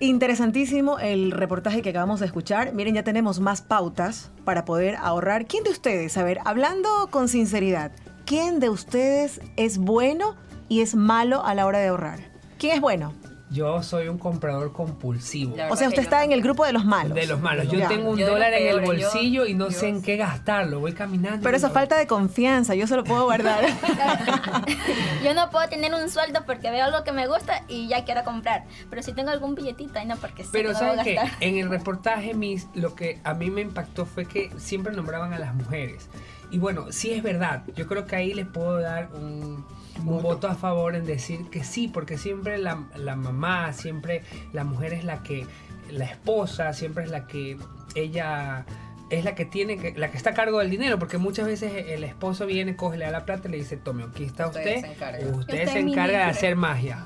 Interesantísimo 0.00 0.98
el 0.98 1.30
reportaje 1.30 1.82
que 1.82 1.90
acabamos 1.90 2.20
de 2.20 2.26
escuchar. 2.26 2.72
Miren, 2.72 2.94
ya 2.94 3.04
tenemos 3.04 3.40
más 3.40 3.60
pautas 3.60 4.32
para 4.44 4.64
poder 4.64 4.96
ahorrar. 4.96 5.46
¿Quién 5.46 5.62
de 5.62 5.70
ustedes, 5.70 6.16
a 6.16 6.24
ver, 6.24 6.38
hablando 6.46 6.88
con 7.10 7.28
sinceridad, 7.28 7.92
quién 8.24 8.60
de 8.60 8.70
ustedes 8.70 9.42
es 9.56 9.76
bueno 9.76 10.36
y 10.68 10.80
es 10.80 10.94
malo 10.94 11.44
a 11.44 11.54
la 11.54 11.66
hora 11.66 11.78
de 11.78 11.88
ahorrar? 11.88 12.20
¿Quién 12.58 12.74
es 12.76 12.80
bueno? 12.80 13.12
Yo 13.50 13.82
soy 13.84 14.08
un 14.08 14.18
comprador 14.18 14.72
compulsivo. 14.72 15.54
O 15.70 15.76
sea, 15.76 15.86
usted 15.88 16.02
está 16.02 16.24
en 16.24 16.32
el 16.32 16.42
grupo 16.42 16.64
de 16.64 16.72
los 16.72 16.84
malos. 16.84 17.14
De 17.14 17.26
los 17.26 17.38
malos. 17.40 17.68
Yo 17.68 17.78
Ya. 17.78 17.86
tengo 17.88 18.10
un 18.10 18.18
Yo 18.18 18.26
dólar 18.26 18.52
en 18.54 18.66
el 18.66 18.80
yo- 18.80 18.86
bolsillo 18.86 19.46
y 19.46 19.54
no 19.54 19.70
sé 19.70 19.88
en 19.88 20.02
qué 20.02 20.16
gastarlo. 20.16 20.80
Voy 20.80 20.92
caminando. 20.92 21.40
Pero 21.42 21.56
esa 21.56 21.68
no- 21.68 21.74
falta 21.74 21.96
de 21.96 22.08
confianza, 22.08 22.74
yo 22.74 22.88
se 22.88 22.96
lo 22.96 23.04
puedo 23.04 23.24
guardar. 23.24 23.64
Yo 25.24 25.34
no 25.34 25.50
puedo 25.50 25.68
tener 25.68 25.94
un 25.94 26.08
sueldo 26.10 26.40
porque 26.46 26.70
veo 26.70 26.84
algo 26.84 27.04
que 27.04 27.12
me 27.12 27.26
gusta 27.26 27.62
y 27.68 27.86
ya 27.88 28.04
quiero 28.04 28.24
comprar. 28.24 28.64
Pero 28.90 29.02
si 29.02 29.12
tengo 29.12 29.30
algún 29.30 29.54
billetito, 29.54 29.98
ahí 29.98 30.06
no, 30.06 30.16
porque 30.16 30.42
sé 30.44 30.50
Pero 30.52 30.70
que 30.70 30.74
voy 30.74 30.80
¿saben 30.88 31.04
qué? 31.04 31.14
gastar. 31.14 31.36
En 31.42 31.56
el 31.58 31.68
reportaje 31.70 32.34
mis, 32.34 32.66
lo 32.74 32.94
que 32.94 33.20
a 33.24 33.34
mí 33.34 33.50
me 33.50 33.60
impactó 33.60 34.04
fue 34.04 34.26
que 34.26 34.50
siempre 34.58 34.92
nombraban 34.94 35.32
a 35.32 35.38
las 35.38 35.54
mujeres. 35.54 36.08
Y 36.54 36.58
bueno, 36.58 36.92
sí 36.92 37.10
es 37.12 37.22
verdad. 37.22 37.64
Yo 37.74 37.86
creo 37.88 38.06
que 38.06 38.14
ahí 38.14 38.32
les 38.32 38.46
puedo 38.46 38.78
dar 38.80 39.08
un, 39.12 39.64
un 40.06 40.22
voto 40.22 40.46
a 40.46 40.54
favor 40.54 40.94
en 40.94 41.04
decir 41.04 41.50
que 41.50 41.64
sí, 41.64 41.88
porque 41.88 42.16
siempre 42.16 42.58
la, 42.58 42.84
la 42.96 43.16
mamá, 43.16 43.72
siempre 43.72 44.22
la 44.52 44.62
mujer 44.62 44.92
es 44.92 45.02
la 45.04 45.24
que, 45.24 45.46
la 45.90 46.04
esposa, 46.04 46.72
siempre 46.72 47.02
es 47.02 47.10
la 47.10 47.26
que 47.26 47.58
ella 47.96 48.66
es 49.10 49.24
la 49.24 49.34
que 49.34 49.44
tiene 49.44 49.76
que, 49.78 49.92
la 49.98 50.10
que 50.10 50.16
está 50.16 50.30
a 50.30 50.34
cargo 50.34 50.60
del 50.60 50.70
dinero, 50.70 50.98
porque 50.98 51.18
muchas 51.18 51.46
veces 51.46 51.72
el 51.88 52.04
esposo 52.04 52.46
viene, 52.46 52.76
coge, 52.76 52.98
le 52.98 53.04
da 53.04 53.10
la 53.10 53.24
plata 53.24 53.48
y 53.48 53.50
le 53.50 53.56
dice, 53.58 53.76
tome, 53.76 54.04
aquí 54.04 54.22
está 54.24 54.46
Usted 54.46 54.60
usted, 54.60 54.80
se 54.80 54.92
encarga. 54.92 55.18
usted 55.18 55.38
Usted 55.38 55.68
se 55.68 55.78
es 55.80 55.84
mi 55.84 55.92
encarga 55.92 56.12
de 56.12 56.18
libre". 56.24 56.30
hacer 56.38 56.56
magia. 56.56 57.04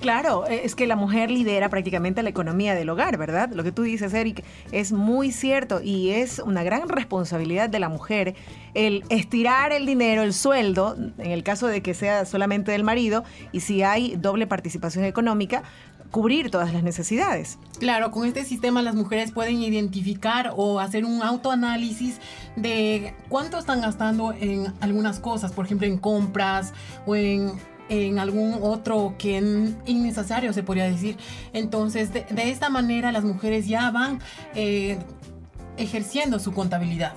Claro, 0.00 0.46
eh, 0.46 0.62
es 0.64 0.74
que 0.74 0.86
la 0.86 0.94
mujer 0.94 1.30
lidera 1.30 1.68
prácticamente 1.68 2.22
la 2.22 2.30
economía 2.30 2.74
del 2.74 2.88
hogar, 2.88 3.16
¿verdad? 3.16 3.50
Lo 3.52 3.64
que 3.64 3.72
tú 3.72 3.82
dices, 3.82 4.14
Eric, 4.14 4.44
es 4.70 4.92
muy 4.92 5.32
cierto 5.32 5.80
y 5.82 6.10
es 6.10 6.38
una 6.38 6.62
gran 6.62 6.88
responsabilidad 6.88 7.68
de 7.68 7.80
la 7.80 7.88
mujer 7.88 8.34
el 8.74 9.02
estirar 9.08 9.72
el 9.72 9.86
dinero, 9.86 10.22
el 10.22 10.32
sueldo, 10.32 10.96
en 11.18 11.30
el 11.30 11.42
caso 11.42 11.66
de 11.66 11.82
que 11.82 11.94
sea 11.94 12.26
solamente 12.26 12.70
del 12.70 12.84
marido, 12.84 13.24
y 13.50 13.60
si 13.60 13.82
hay 13.82 14.14
doble 14.16 14.46
participación 14.46 15.04
económica, 15.04 15.64
cubrir 16.10 16.50
todas 16.50 16.72
las 16.72 16.82
necesidades. 16.82 17.58
Claro, 17.80 18.10
con 18.10 18.26
este 18.26 18.44
sistema 18.44 18.82
las 18.82 18.94
mujeres 18.94 19.32
pueden 19.32 19.60
identificar 19.62 20.52
o 20.56 20.80
hacer 20.80 21.04
un 21.04 21.22
autoanálisis 21.22 22.18
de 22.56 23.14
cuánto 23.28 23.58
están 23.58 23.80
gastando 23.80 24.32
en 24.32 24.72
algunas 24.80 25.20
cosas, 25.20 25.52
por 25.52 25.66
ejemplo 25.66 25.86
en 25.86 25.98
compras 25.98 26.72
o 27.04 27.14
en 27.14 27.52
en 27.88 28.18
algún 28.18 28.58
otro 28.62 29.14
que 29.18 29.36
innecesario, 29.86 30.52
se 30.52 30.62
podría 30.62 30.84
decir. 30.84 31.16
Entonces, 31.52 32.12
de, 32.12 32.26
de 32.30 32.50
esta 32.50 32.68
manera 32.68 33.12
las 33.12 33.24
mujeres 33.24 33.66
ya 33.66 33.90
van 33.90 34.20
eh, 34.54 34.98
ejerciendo 35.76 36.38
su 36.38 36.52
contabilidad. 36.52 37.14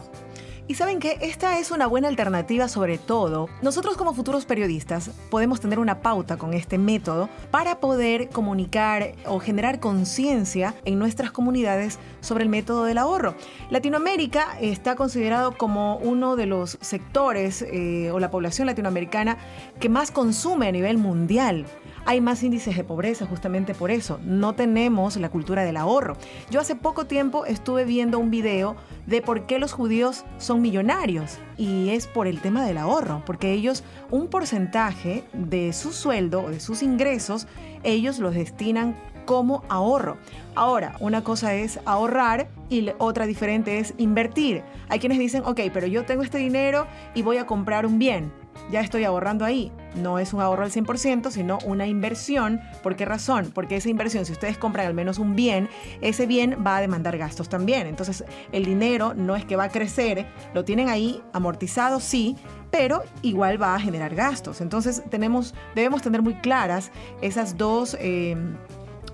Y 0.71 0.73
saben 0.73 1.01
que 1.01 1.17
esta 1.19 1.59
es 1.59 1.69
una 1.69 1.85
buena 1.85 2.07
alternativa 2.07 2.69
sobre 2.69 2.97
todo. 2.97 3.49
Nosotros 3.61 3.97
como 3.97 4.13
futuros 4.13 4.45
periodistas 4.45 5.09
podemos 5.29 5.59
tener 5.59 5.79
una 5.79 5.99
pauta 5.99 6.37
con 6.37 6.53
este 6.53 6.77
método 6.77 7.27
para 7.51 7.81
poder 7.81 8.29
comunicar 8.29 9.11
o 9.25 9.39
generar 9.39 9.81
conciencia 9.81 10.73
en 10.85 10.97
nuestras 10.97 11.29
comunidades 11.29 11.99
sobre 12.21 12.45
el 12.45 12.49
método 12.49 12.85
del 12.85 12.99
ahorro. 12.99 13.35
Latinoamérica 13.69 14.57
está 14.61 14.95
considerado 14.95 15.57
como 15.57 15.97
uno 15.97 16.37
de 16.37 16.45
los 16.45 16.77
sectores 16.79 17.63
eh, 17.63 18.09
o 18.13 18.19
la 18.21 18.31
población 18.31 18.65
latinoamericana 18.65 19.39
que 19.81 19.89
más 19.89 20.09
consume 20.09 20.69
a 20.69 20.71
nivel 20.71 20.97
mundial. 20.97 21.65
Hay 22.05 22.19
más 22.19 22.41
índices 22.41 22.75
de 22.75 22.83
pobreza 22.83 23.25
justamente 23.25 23.73
por 23.73 23.91
eso. 23.91 24.19
No 24.23 24.53
tenemos 24.53 25.17
la 25.17 25.29
cultura 25.29 25.63
del 25.63 25.77
ahorro. 25.77 26.17
Yo 26.49 26.59
hace 26.59 26.75
poco 26.75 27.05
tiempo 27.05 27.45
estuve 27.45 27.85
viendo 27.85 28.17
un 28.17 28.31
video 28.31 28.75
de 29.05 29.21
por 29.21 29.45
qué 29.45 29.59
los 29.59 29.71
judíos 29.71 30.25
son 30.37 30.61
millonarios 30.61 31.37
y 31.57 31.89
es 31.89 32.07
por 32.07 32.27
el 32.27 32.41
tema 32.41 32.65
del 32.65 32.77
ahorro, 32.77 33.21
porque 33.25 33.51
ellos 33.53 33.83
un 34.09 34.27
porcentaje 34.27 35.23
de 35.33 35.73
su 35.73 35.93
sueldo 35.93 36.43
o 36.43 36.49
de 36.49 36.59
sus 36.59 36.81
ingresos, 36.81 37.47
ellos 37.83 38.19
los 38.19 38.33
destinan 38.33 38.95
como 39.25 39.63
ahorro. 39.69 40.17
Ahora, 40.55 40.95
una 40.99 41.23
cosa 41.23 41.53
es 41.53 41.79
ahorrar 41.85 42.49
y 42.69 42.89
otra 42.97 43.25
diferente 43.27 43.77
es 43.79 43.93
invertir. 43.97 44.63
Hay 44.89 44.99
quienes 44.99 45.19
dicen, 45.19 45.43
ok, 45.45 45.61
pero 45.73 45.87
yo 45.87 46.03
tengo 46.05 46.23
este 46.23 46.39
dinero 46.39 46.87
y 47.13 47.21
voy 47.21 47.37
a 47.37 47.45
comprar 47.45 47.85
un 47.85 47.99
bien. 47.99 48.31
Ya 48.69 48.81
estoy 48.81 49.03
ahorrando 49.03 49.45
ahí. 49.45 49.71
No 49.95 50.19
es 50.19 50.33
un 50.33 50.41
ahorro 50.41 50.63
al 50.63 50.71
100%, 50.71 51.31
sino 51.31 51.59
una 51.65 51.87
inversión. 51.87 52.61
¿Por 52.81 52.95
qué 52.95 53.05
razón? 53.05 53.51
Porque 53.53 53.75
esa 53.75 53.89
inversión, 53.89 54.25
si 54.25 54.31
ustedes 54.31 54.57
compran 54.57 54.87
al 54.87 54.93
menos 54.93 55.19
un 55.19 55.35
bien, 55.35 55.69
ese 55.99 56.25
bien 56.25 56.63
va 56.65 56.77
a 56.77 56.81
demandar 56.81 57.17
gastos 57.17 57.49
también. 57.49 57.87
Entonces, 57.87 58.23
el 58.51 58.65
dinero 58.65 59.13
no 59.13 59.35
es 59.35 59.45
que 59.45 59.55
va 59.55 59.65
a 59.65 59.69
crecer, 59.69 60.25
lo 60.53 60.63
tienen 60.63 60.89
ahí 60.89 61.21
amortizado, 61.33 61.99
sí, 61.99 62.37
pero 62.71 63.03
igual 63.21 63.61
va 63.61 63.75
a 63.75 63.79
generar 63.79 64.15
gastos. 64.15 64.61
Entonces, 64.61 65.03
tenemos, 65.09 65.53
debemos 65.75 66.01
tener 66.01 66.21
muy 66.21 66.35
claras 66.35 66.91
esas 67.21 67.57
dos... 67.57 67.97
eh, 67.99 68.37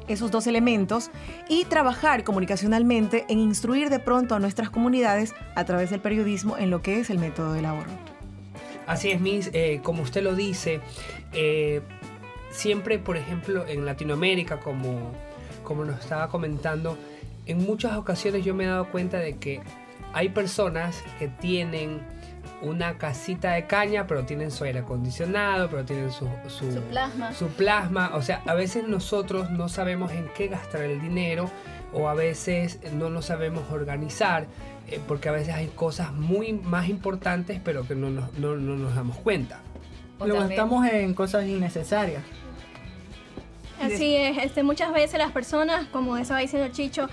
esos 0.08 0.32
dos 0.32 0.48
elementos 0.48 1.12
y 1.50 1.66
trabajar 1.66 2.24
comunicacionalmente 2.24 3.26
en 3.28 3.40
instruir 3.40 3.90
de 3.90 4.00
pronto 4.00 4.36
a 4.36 4.40
nuestras 4.40 4.70
comunidades 4.70 5.34
a 5.56 5.66
través 5.66 5.90
del 5.90 6.00
periodismo 6.00 6.58
en 6.58 6.70
lo 6.70 6.82
que 6.82 7.02
es 7.02 7.10
el 7.10 7.20
método 7.20 7.52
del 7.52 7.66
ahorro. 7.66 8.17
Así 8.88 9.12
es, 9.12 9.20
Miss, 9.20 9.50
eh, 9.54 9.82
como 9.84 10.02
usted 10.02 10.24
lo 10.24 10.34
dice, 10.34 10.80
eh, 11.34 11.82
siempre, 12.50 13.00
por 13.00 13.18
ejemplo, 13.18 13.68
en 13.68 13.86
Latinoamérica, 13.86 14.60
como, 14.60 15.12
como 15.64 15.86
nos 15.86 16.00
estaba 16.00 16.30
comentando, 16.30 16.98
en 17.46 17.64
muchas 17.64 17.98
ocasiones 17.98 18.44
yo 18.46 18.56
me 18.56 18.64
he 18.64 18.68
dado 18.68 18.90
cuenta 18.90 19.20
de 19.20 19.38
que 19.38 19.62
hay 20.14 20.30
personas 20.30 21.04
que 21.20 21.28
tienen 21.28 22.02
una 22.62 22.98
casita 22.98 23.52
de 23.52 23.68
caña, 23.68 24.08
pero 24.08 24.26
tienen 24.26 24.52
su 24.52 24.64
aire 24.64 24.80
acondicionado, 24.80 25.70
pero 25.70 25.86
tienen 25.86 26.12
su, 26.12 26.28
su, 26.48 26.72
Su 26.72 26.82
plasma. 26.82 27.34
su 27.34 27.48
plasma. 27.50 28.12
O 28.16 28.22
sea, 28.22 28.42
a 28.48 28.54
veces 28.54 28.88
nosotros 28.88 29.52
no 29.52 29.70
sabemos 29.70 30.12
en 30.12 30.28
qué 30.36 30.48
gastar 30.48 30.82
el 30.82 31.00
dinero 31.02 31.52
o 31.94 32.10
a 32.10 32.14
veces 32.14 32.80
no 32.94 33.10
nos 33.10 33.26
sabemos 33.26 33.70
organizar 33.72 34.48
eh, 34.88 35.00
porque 35.08 35.30
a 35.30 35.32
veces 35.32 35.54
hay 35.54 35.68
cosas 35.68 36.14
muy 36.14 36.54
más 36.54 36.88
importantes 36.90 37.60
pero 37.64 37.88
que 37.88 37.96
no 37.96 38.10
nos, 38.10 38.34
no- 38.38 38.56
no 38.56 38.76
nos 38.76 38.96
damos 38.96 39.18
cuenta. 39.18 39.60
Lo 40.20 40.36
gastamos 40.50 40.88
en 40.88 41.14
cosas 41.14 41.46
innecesarias. 41.46 42.24
Así 43.82 44.16
es, 44.16 44.38
este, 44.40 44.64
muchas 44.64 44.92
veces 44.92 45.20
las 45.20 45.32
personas, 45.32 45.86
como 45.88 46.18
estaba 46.18 46.40
diciendo 46.40 46.70
Chicho, 46.72 47.08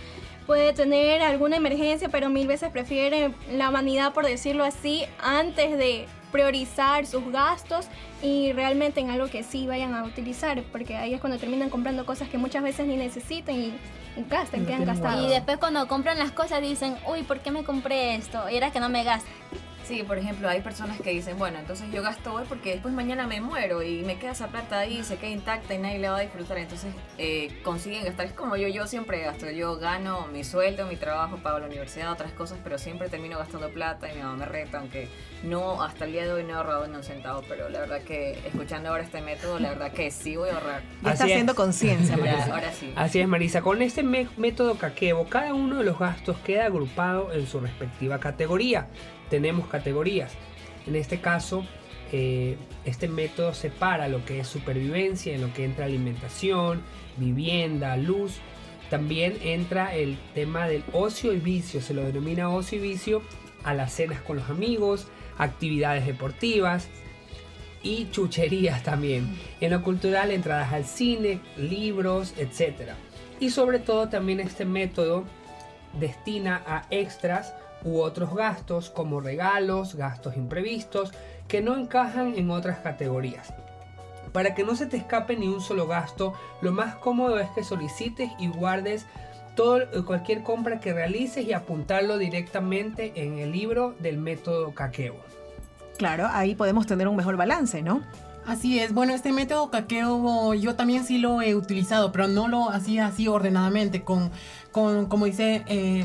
puede 0.46 0.72
tener 0.72 1.20
alguna 1.20 1.56
emergencia, 1.56 2.08
pero 2.08 2.30
mil 2.30 2.46
veces 2.46 2.70
prefieren 2.70 3.34
la 3.52 3.70
vanidad, 3.70 4.14
por 4.14 4.24
decirlo 4.24 4.64
así, 4.64 5.04
antes 5.22 5.76
de 5.76 6.06
priorizar 6.34 7.06
sus 7.06 7.30
gastos 7.30 7.86
y 8.20 8.52
realmente 8.54 8.98
en 8.98 9.08
algo 9.08 9.28
que 9.28 9.44
sí 9.44 9.68
vayan 9.68 9.94
a 9.94 10.02
utilizar, 10.02 10.64
porque 10.72 10.96
ahí 10.96 11.14
es 11.14 11.20
cuando 11.20 11.38
terminan 11.38 11.70
comprando 11.70 12.04
cosas 12.04 12.28
que 12.28 12.38
muchas 12.38 12.64
veces 12.64 12.88
ni 12.88 12.96
necesitan 12.96 13.54
y, 13.54 13.72
gastan, 14.28 14.66
quedan 14.66 14.84
gastados. 14.84 15.24
Y 15.24 15.28
después 15.28 15.58
cuando 15.58 15.86
compran 15.86 16.18
las 16.18 16.32
cosas 16.32 16.60
dicen, 16.60 16.96
uy, 17.06 17.22
¿por 17.22 17.38
qué 17.38 17.52
me 17.52 17.62
compré 17.62 18.16
esto? 18.16 18.50
Y 18.50 18.56
era 18.56 18.72
que 18.72 18.80
no 18.80 18.88
me 18.88 19.04
gasta. 19.04 19.30
Sí, 19.84 20.02
por 20.02 20.16
ejemplo, 20.16 20.48
hay 20.48 20.62
personas 20.62 20.98
que 21.00 21.10
dicen, 21.10 21.38
bueno, 21.38 21.58
entonces 21.58 21.86
yo 21.92 22.02
gasto 22.02 22.32
hoy 22.32 22.44
porque 22.48 22.72
después 22.72 22.94
mañana 22.94 23.26
me 23.26 23.40
muero 23.42 23.82
y 23.82 24.02
me 24.02 24.16
queda 24.18 24.32
esa 24.32 24.48
plata 24.48 24.78
ahí, 24.78 25.04
se 25.04 25.16
queda 25.16 25.30
intacta 25.30 25.74
y 25.74 25.78
nadie 25.78 25.98
la 25.98 26.12
va 26.12 26.18
a 26.18 26.20
disfrutar. 26.22 26.56
Entonces 26.58 26.92
eh, 27.18 27.60
consiguen 27.62 28.04
gastar. 28.04 28.26
Es 28.26 28.32
como 28.32 28.56
yo, 28.56 28.66
yo 28.68 28.86
siempre 28.86 29.20
gasto. 29.22 29.50
Yo 29.50 29.76
gano 29.76 30.26
mi 30.32 30.42
sueldo, 30.42 30.86
mi 30.86 30.96
trabajo, 30.96 31.36
pago 31.36 31.58
la 31.58 31.66
universidad, 31.66 32.10
otras 32.12 32.32
cosas, 32.32 32.58
pero 32.64 32.78
siempre 32.78 33.08
termino 33.10 33.36
gastando 33.38 33.68
plata 33.68 34.10
y 34.10 34.16
mi 34.16 34.22
mamá 34.22 34.36
me 34.36 34.46
reta, 34.46 34.78
aunque 34.78 35.08
no, 35.42 35.82
hasta 35.82 36.06
el 36.06 36.12
día 36.12 36.24
de 36.24 36.32
hoy 36.32 36.44
no 36.44 36.50
he 36.50 36.54
ahorrado 36.54 36.86
ni 36.86 36.96
un 36.96 37.04
centavo. 37.04 37.42
Pero 37.46 37.68
la 37.68 37.80
verdad 37.80 38.00
que 38.00 38.38
escuchando 38.46 38.88
ahora 38.88 39.02
este 39.02 39.20
método, 39.20 39.58
la 39.58 39.68
verdad 39.68 39.92
que 39.92 40.10
sí 40.10 40.36
voy 40.36 40.48
a 40.48 40.54
ahorrar. 40.54 40.82
Ya 41.02 41.12
está 41.12 41.24
es. 41.26 41.30
haciendo 41.32 41.54
conciencia, 41.54 42.16
Ya, 42.16 42.22
Marisa. 42.24 42.54
ahora 42.54 42.72
sí. 42.72 42.92
Así 42.96 43.20
es, 43.20 43.28
Marisa. 43.28 43.60
Con 43.60 43.82
este 43.82 44.02
método 44.02 44.76
Kakebo, 44.78 45.26
cada 45.28 45.52
uno 45.52 45.76
de 45.76 45.84
los 45.84 45.98
gastos 45.98 46.38
queda 46.38 46.64
agrupado 46.64 47.32
en 47.34 47.46
su 47.46 47.60
respectiva 47.60 48.18
categoría. 48.18 48.86
Tenemos 49.34 49.66
categorías. 49.66 50.32
En 50.86 50.94
este 50.94 51.20
caso, 51.20 51.66
eh, 52.12 52.56
este 52.84 53.08
método 53.08 53.52
separa 53.52 54.06
lo 54.06 54.24
que 54.24 54.38
es 54.38 54.46
supervivencia, 54.46 55.34
en 55.34 55.40
lo 55.40 55.52
que 55.52 55.64
entra 55.64 55.86
alimentación, 55.86 56.82
vivienda, 57.16 57.96
luz. 57.96 58.36
También 58.90 59.36
entra 59.42 59.92
el 59.92 60.16
tema 60.34 60.68
del 60.68 60.84
ocio 60.92 61.32
y 61.32 61.40
vicio. 61.40 61.80
Se 61.80 61.94
lo 61.94 62.04
denomina 62.04 62.48
ocio 62.48 62.78
y 62.78 62.82
vicio 62.82 63.22
a 63.64 63.74
las 63.74 63.92
cenas 63.92 64.20
con 64.20 64.36
los 64.36 64.48
amigos, 64.48 65.08
actividades 65.36 66.06
deportivas, 66.06 66.88
y 67.82 68.08
chucherías 68.12 68.84
también. 68.84 69.36
En 69.60 69.72
lo 69.72 69.82
cultural, 69.82 70.30
entradas 70.30 70.72
al 70.72 70.84
cine, 70.84 71.40
libros, 71.56 72.34
etc. 72.38 72.92
Y 73.40 73.50
sobre 73.50 73.80
todo 73.80 74.08
también 74.08 74.38
este 74.38 74.64
método 74.64 75.24
destina 75.98 76.62
a 76.68 76.86
extras 76.90 77.52
u 77.84 78.00
otros 78.00 78.34
gastos 78.34 78.90
como 78.90 79.20
regalos, 79.20 79.94
gastos 79.94 80.36
imprevistos 80.36 81.12
que 81.48 81.60
no 81.60 81.76
encajan 81.76 82.34
en 82.36 82.50
otras 82.50 82.78
categorías. 82.78 83.52
Para 84.32 84.54
que 84.54 84.64
no 84.64 84.74
se 84.74 84.86
te 84.86 84.96
escape 84.96 85.36
ni 85.36 85.46
un 85.46 85.60
solo 85.60 85.86
gasto, 85.86 86.34
lo 86.60 86.72
más 86.72 86.96
cómodo 86.96 87.38
es 87.38 87.48
que 87.50 87.62
solicites 87.62 88.30
y 88.38 88.48
guardes 88.48 89.06
todo, 89.54 90.04
cualquier 90.04 90.42
compra 90.42 90.80
que 90.80 90.92
realices 90.92 91.44
y 91.46 91.52
apuntarlo 91.52 92.18
directamente 92.18 93.12
en 93.14 93.38
el 93.38 93.52
libro 93.52 93.94
del 94.00 94.18
método 94.18 94.74
Kakeo. 94.74 95.14
Claro, 95.98 96.26
ahí 96.32 96.56
podemos 96.56 96.86
tener 96.86 97.06
un 97.06 97.14
mejor 97.14 97.36
balance, 97.36 97.82
¿no? 97.82 98.02
Así 98.46 98.78
es, 98.78 98.92
bueno, 98.92 99.14
este 99.14 99.32
método 99.32 99.70
caqueo 99.70 100.52
yo 100.52 100.74
también 100.74 101.04
sí 101.04 101.16
lo 101.16 101.40
he 101.40 101.54
utilizado, 101.54 102.12
pero 102.12 102.28
no 102.28 102.46
lo 102.48 102.68
hacía 102.68 103.06
así 103.06 103.26
ordenadamente, 103.26 104.02
con, 104.02 104.30
con 104.70 105.06
como 105.06 105.24
dice, 105.24 105.64
eh, 105.66 106.04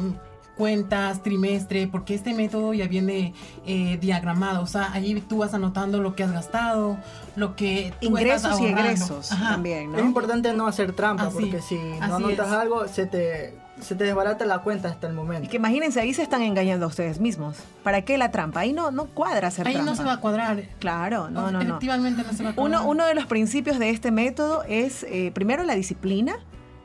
cuentas, 0.59 1.23
trimestre, 1.23 1.87
porque 1.87 2.13
este 2.13 2.33
método 2.33 2.73
ya 2.73 2.87
viene 2.87 3.33
eh, 3.65 3.97
diagramado, 4.01 4.61
o 4.61 4.67
sea, 4.67 4.91
ahí 4.91 5.23
tú 5.27 5.37
vas 5.37 5.53
anotando 5.53 6.01
lo 6.01 6.15
que 6.15 6.23
has 6.23 6.33
gastado, 6.33 6.97
lo 7.37 7.55
que 7.55 7.93
tú 8.01 8.17
estás 8.17 8.51
Ingresos 8.51 8.59
y 8.61 8.65
egresos 8.65 9.31
Ajá. 9.31 9.51
también, 9.51 9.95
Es 9.95 10.01
¿no? 10.01 10.05
importante 10.05 10.51
no 10.53 10.67
hacer 10.67 10.91
trampa 10.91 11.23
Así, 11.27 11.37
porque 11.39 11.61
si 11.61 11.75
no 11.77 12.15
anotas 12.17 12.47
es. 12.49 12.53
algo 12.53 12.87
se 12.89 13.05
te, 13.05 13.55
se 13.79 13.95
te 13.95 14.03
desbarata 14.03 14.45
la 14.45 14.59
cuenta 14.59 14.89
hasta 14.89 15.07
el 15.07 15.13
Y 15.13 15.15
momento. 15.15 15.49
que 15.49 15.55
imagínense, 15.55 16.01
ahí 16.01 16.13
se 16.13 16.23
están 16.23 16.41
engañando 16.41 16.85
a 16.85 16.89
ustedes 16.89 17.21
mismos. 17.21 17.55
¿Para 17.81 18.01
qué 18.01 18.17
la 18.17 18.29
trampa? 18.29 18.59
Ahí 18.59 18.73
no, 18.73 18.91
no 18.91 19.05
cuadra 19.05 19.47
hacer 19.47 19.65
Ahí 19.65 19.73
trampa. 19.75 19.91
no 19.91 19.95
se 19.97 20.03
va 20.03 20.13
a 20.13 20.17
cuadrar. 20.19 20.61
Claro, 20.79 21.29
no, 21.29 21.43
no, 21.51 21.51
no. 21.53 21.61
Efectivamente 21.61 22.21
no 22.23 22.33
se 22.33 22.43
va 22.43 22.49
a 22.49 22.55
cuadrar. 22.55 22.81
Uno, 22.81 22.89
uno 22.91 23.05
de 23.05 23.13
los 23.15 23.25
principios 23.27 23.79
de 23.79 23.91
este 23.91 24.11
método 24.11 24.63
es, 24.67 25.03
eh, 25.03 25.31
primero, 25.33 25.63
la 25.63 25.75
disciplina, 25.75 26.35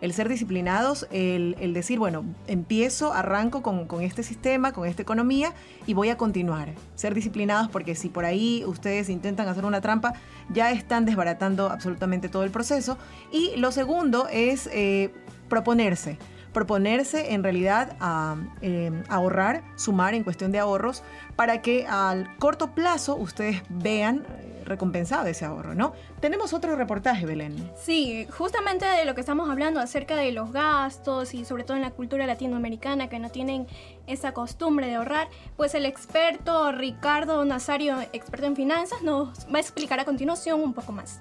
el 0.05 0.13
ser 0.13 0.29
disciplinados, 0.29 1.09
el, 1.11 1.73
decir, 1.73 1.99
bueno, 1.99 2.27
empiezo, 2.47 3.15
arranco 3.15 3.63
con, 3.63 3.87
con 3.87 4.03
este 4.03 4.23
sistema, 4.23 4.73
con 4.73 4.87
esta 4.87 5.01
economía 5.01 5.55
y 5.87 5.95
voy 5.95 6.11
a 6.11 6.19
continuar. 6.19 6.75
Ser 6.95 7.15
disciplinados 7.15 7.71
porque 7.71 7.95
si 7.95 8.11
por 8.11 8.27
ahí 8.27 8.65
ustedes 8.67 9.09
intentan 9.09 9.49
hacer 9.49 9.65
una 9.65 9.81
trampa, 9.81 10.13
ya 10.51 10.71
están 10.73 11.07
desbaratando 11.07 11.71
absolutamente 11.71 12.29
todo 12.29 12.45
el 12.45 12.51
proceso. 12.51 12.99
Y 13.33 13.57
lo 13.57 13.73
segundo 13.73 14.29
es 14.31 14.69
eh, 14.75 15.11
proponerse. 15.49 16.19
Proponerse 16.53 17.33
en 17.33 17.43
realidad 17.43 17.97
a 17.99 18.37
eh, 18.61 18.93
ahorrar, 19.09 19.65
sumar 19.75 20.13
en 20.13 20.23
cuestión 20.23 20.53
de 20.53 20.59
ahorros, 20.59 21.03
para 21.35 21.63
que 21.63 21.87
al 21.87 22.37
corto 22.37 22.75
plazo 22.75 23.17
ustedes 23.17 23.63
vean 23.71 24.27
recompensado 24.65 25.27
ese 25.27 25.45
ahorro, 25.45 25.75
¿no? 25.75 25.93
Tenemos 26.21 26.53
otro 26.53 26.77
reportaje, 26.77 27.27
Belén. 27.27 27.71
Sí, 27.77 28.27
justamente 28.37 28.87
de 28.87 29.05
lo 29.05 29.15
que 29.15 29.21
estamos 29.21 29.49
hablando 29.51 29.81
acerca 29.81 30.17
de 30.17 30.33
los 30.33 30.53
gastos 30.53 31.35
y 31.35 31.45
sobre 31.45 31.65
todo 31.65 31.77
en 31.77 31.83
la 31.83 31.91
cultura 31.91 32.27
latinoamericana 32.27 33.09
que 33.09 33.19
no 33.19 33.31
tienen 33.31 33.67
esa 34.07 34.33
costumbre 34.33 34.87
de 34.87 34.95
ahorrar, 34.95 35.29
pues 35.57 35.75
el 35.75 35.87
experto 35.87 36.73
Ricardo 36.73 37.45
Nazario, 37.45 38.01
experto 38.13 38.47
en 38.47 38.57
finanzas, 38.57 39.03
nos 39.03 39.47
va 39.47 39.59
a 39.59 39.61
explicar 39.61 40.01
a 40.01 40.05
continuación 40.05 40.61
un 40.61 40.75
poco 40.75 40.93
más. 40.93 41.21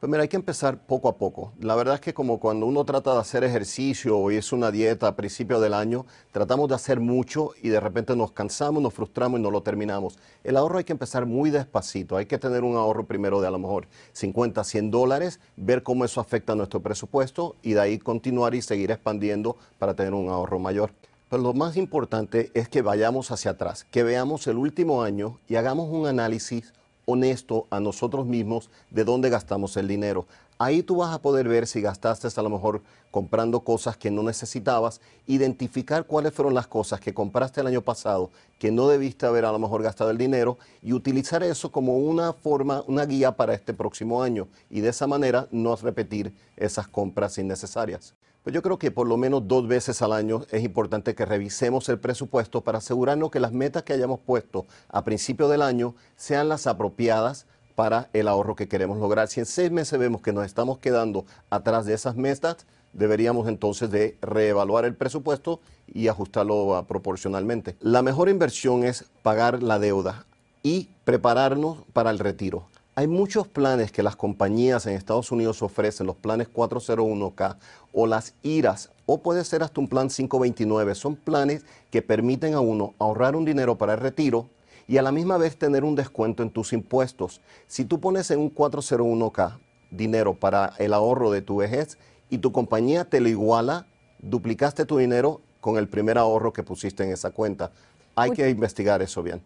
Pues 0.00 0.08
mira, 0.08 0.22
hay 0.22 0.28
que 0.28 0.36
empezar 0.36 0.86
poco 0.86 1.08
a 1.08 1.16
poco. 1.16 1.54
La 1.58 1.74
verdad 1.74 1.96
es 1.96 2.00
que 2.00 2.14
como 2.14 2.38
cuando 2.38 2.66
uno 2.66 2.84
trata 2.84 3.14
de 3.14 3.18
hacer 3.18 3.42
ejercicio 3.42 4.16
o 4.16 4.30
es 4.30 4.52
una 4.52 4.70
dieta 4.70 5.08
a 5.08 5.16
principio 5.16 5.58
del 5.58 5.74
año, 5.74 6.06
tratamos 6.30 6.68
de 6.68 6.76
hacer 6.76 7.00
mucho 7.00 7.50
y 7.60 7.70
de 7.70 7.80
repente 7.80 8.14
nos 8.14 8.30
cansamos, 8.30 8.80
nos 8.80 8.94
frustramos 8.94 9.40
y 9.40 9.42
no 9.42 9.50
lo 9.50 9.64
terminamos. 9.64 10.16
El 10.44 10.56
ahorro 10.56 10.78
hay 10.78 10.84
que 10.84 10.92
empezar 10.92 11.26
muy 11.26 11.50
despacito. 11.50 12.16
Hay 12.16 12.26
que 12.26 12.38
tener 12.38 12.62
un 12.62 12.76
ahorro 12.76 13.06
primero 13.06 13.40
de 13.40 13.48
a 13.48 13.50
lo 13.50 13.58
mejor 13.58 13.88
50, 14.12 14.62
100 14.62 14.92
dólares, 14.92 15.40
ver 15.56 15.82
cómo 15.82 16.04
eso 16.04 16.20
afecta 16.20 16.52
a 16.52 16.56
nuestro 16.56 16.80
presupuesto 16.80 17.56
y 17.64 17.72
de 17.72 17.80
ahí 17.80 17.98
continuar 17.98 18.54
y 18.54 18.62
seguir 18.62 18.92
expandiendo 18.92 19.56
para 19.80 19.94
tener 19.94 20.14
un 20.14 20.28
ahorro 20.28 20.60
mayor. 20.60 20.92
Pero 21.28 21.42
lo 21.42 21.54
más 21.54 21.76
importante 21.76 22.52
es 22.54 22.68
que 22.68 22.82
vayamos 22.82 23.32
hacia 23.32 23.50
atrás, 23.50 23.84
que 23.90 24.04
veamos 24.04 24.46
el 24.46 24.58
último 24.58 25.02
año 25.02 25.40
y 25.48 25.56
hagamos 25.56 25.90
un 25.90 26.06
análisis 26.06 26.72
honesto 27.08 27.66
a 27.70 27.80
nosotros 27.80 28.26
mismos 28.26 28.68
de 28.90 29.04
dónde 29.04 29.30
gastamos 29.30 29.78
el 29.78 29.88
dinero. 29.88 30.26
Ahí 30.58 30.82
tú 30.82 30.96
vas 30.96 31.14
a 31.14 31.22
poder 31.22 31.48
ver 31.48 31.66
si 31.66 31.80
gastaste 31.80 32.28
a 32.36 32.42
lo 32.42 32.50
mejor 32.50 32.82
comprando 33.10 33.60
cosas 33.60 33.96
que 33.96 34.10
no 34.10 34.22
necesitabas, 34.22 35.00
identificar 35.26 36.04
cuáles 36.04 36.34
fueron 36.34 36.52
las 36.52 36.66
cosas 36.66 37.00
que 37.00 37.14
compraste 37.14 37.62
el 37.62 37.68
año 37.68 37.80
pasado 37.80 38.30
que 38.58 38.70
no 38.70 38.88
debiste 38.88 39.24
haber 39.24 39.44
a 39.44 39.52
lo 39.52 39.58
mejor 39.58 39.82
gastado 39.82 40.10
el 40.10 40.18
dinero 40.18 40.58
y 40.82 40.92
utilizar 40.92 41.42
eso 41.42 41.72
como 41.72 41.96
una 41.96 42.32
forma, 42.32 42.84
una 42.86 43.06
guía 43.06 43.32
para 43.32 43.54
este 43.54 43.72
próximo 43.72 44.22
año 44.22 44.48
y 44.68 44.80
de 44.80 44.90
esa 44.90 45.06
manera 45.06 45.48
no 45.50 45.76
repetir 45.76 46.34
esas 46.56 46.88
compras 46.88 47.38
innecesarias. 47.38 48.14
Pues 48.48 48.54
yo 48.54 48.62
creo 48.62 48.78
que 48.78 48.90
por 48.90 49.06
lo 49.06 49.18
menos 49.18 49.46
dos 49.46 49.68
veces 49.68 50.00
al 50.00 50.10
año 50.10 50.46
es 50.50 50.64
importante 50.64 51.14
que 51.14 51.26
revisemos 51.26 51.86
el 51.90 51.98
presupuesto 51.98 52.62
para 52.62 52.78
asegurarnos 52.78 53.30
que 53.30 53.40
las 53.40 53.52
metas 53.52 53.82
que 53.82 53.92
hayamos 53.92 54.20
puesto 54.20 54.64
a 54.88 55.04
principio 55.04 55.48
del 55.48 55.60
año 55.60 55.94
sean 56.16 56.48
las 56.48 56.66
apropiadas 56.66 57.44
para 57.74 58.08
el 58.14 58.26
ahorro 58.26 58.56
que 58.56 58.66
queremos 58.66 58.96
lograr. 58.96 59.28
Si 59.28 59.40
en 59.40 59.44
seis 59.44 59.70
meses 59.70 59.98
vemos 59.98 60.22
que 60.22 60.32
nos 60.32 60.46
estamos 60.46 60.78
quedando 60.78 61.26
atrás 61.50 61.84
de 61.84 61.92
esas 61.92 62.16
metas, 62.16 62.64
deberíamos 62.94 63.48
entonces 63.48 63.90
de 63.90 64.16
reevaluar 64.22 64.86
el 64.86 64.94
presupuesto 64.94 65.60
y 65.86 66.08
ajustarlo 66.08 66.86
proporcionalmente. 66.88 67.76
La 67.80 68.00
mejor 68.00 68.30
inversión 68.30 68.82
es 68.82 69.04
pagar 69.22 69.62
la 69.62 69.78
deuda 69.78 70.24
y 70.62 70.88
prepararnos 71.04 71.84
para 71.92 72.08
el 72.10 72.18
retiro. 72.18 72.66
Hay 72.98 73.06
muchos 73.06 73.46
planes 73.46 73.92
que 73.92 74.02
las 74.02 74.16
compañías 74.16 74.84
en 74.86 74.94
Estados 74.94 75.30
Unidos 75.30 75.62
ofrecen, 75.62 76.08
los 76.08 76.16
planes 76.16 76.52
401k 76.52 77.56
o 77.92 78.08
las 78.08 78.34
IRAs, 78.42 78.90
o 79.06 79.22
puede 79.22 79.44
ser 79.44 79.62
hasta 79.62 79.80
un 79.80 79.86
plan 79.86 80.08
529. 80.08 80.96
Son 80.96 81.14
planes 81.14 81.64
que 81.92 82.02
permiten 82.02 82.54
a 82.54 82.60
uno 82.60 82.94
ahorrar 82.98 83.36
un 83.36 83.44
dinero 83.44 83.78
para 83.78 83.92
el 83.92 84.00
retiro 84.00 84.48
y 84.88 84.96
a 84.96 85.02
la 85.02 85.12
misma 85.12 85.38
vez 85.38 85.56
tener 85.56 85.84
un 85.84 85.94
descuento 85.94 86.42
en 86.42 86.50
tus 86.50 86.72
impuestos. 86.72 87.40
Si 87.68 87.84
tú 87.84 88.00
pones 88.00 88.32
en 88.32 88.40
un 88.40 88.52
401k 88.52 89.60
dinero 89.92 90.34
para 90.34 90.72
el 90.78 90.92
ahorro 90.92 91.30
de 91.30 91.40
tu 91.40 91.58
vejez 91.58 91.98
y 92.30 92.38
tu 92.38 92.50
compañía 92.50 93.04
te 93.04 93.20
lo 93.20 93.28
iguala, 93.28 93.86
duplicaste 94.18 94.86
tu 94.86 94.98
dinero 94.98 95.40
con 95.60 95.78
el 95.78 95.86
primer 95.86 96.18
ahorro 96.18 96.52
que 96.52 96.64
pusiste 96.64 97.04
en 97.04 97.12
esa 97.12 97.30
cuenta. 97.30 97.70
Hay 98.16 98.32
que 98.32 98.50
investigar 98.50 99.02
eso 99.02 99.22
bien. 99.22 99.40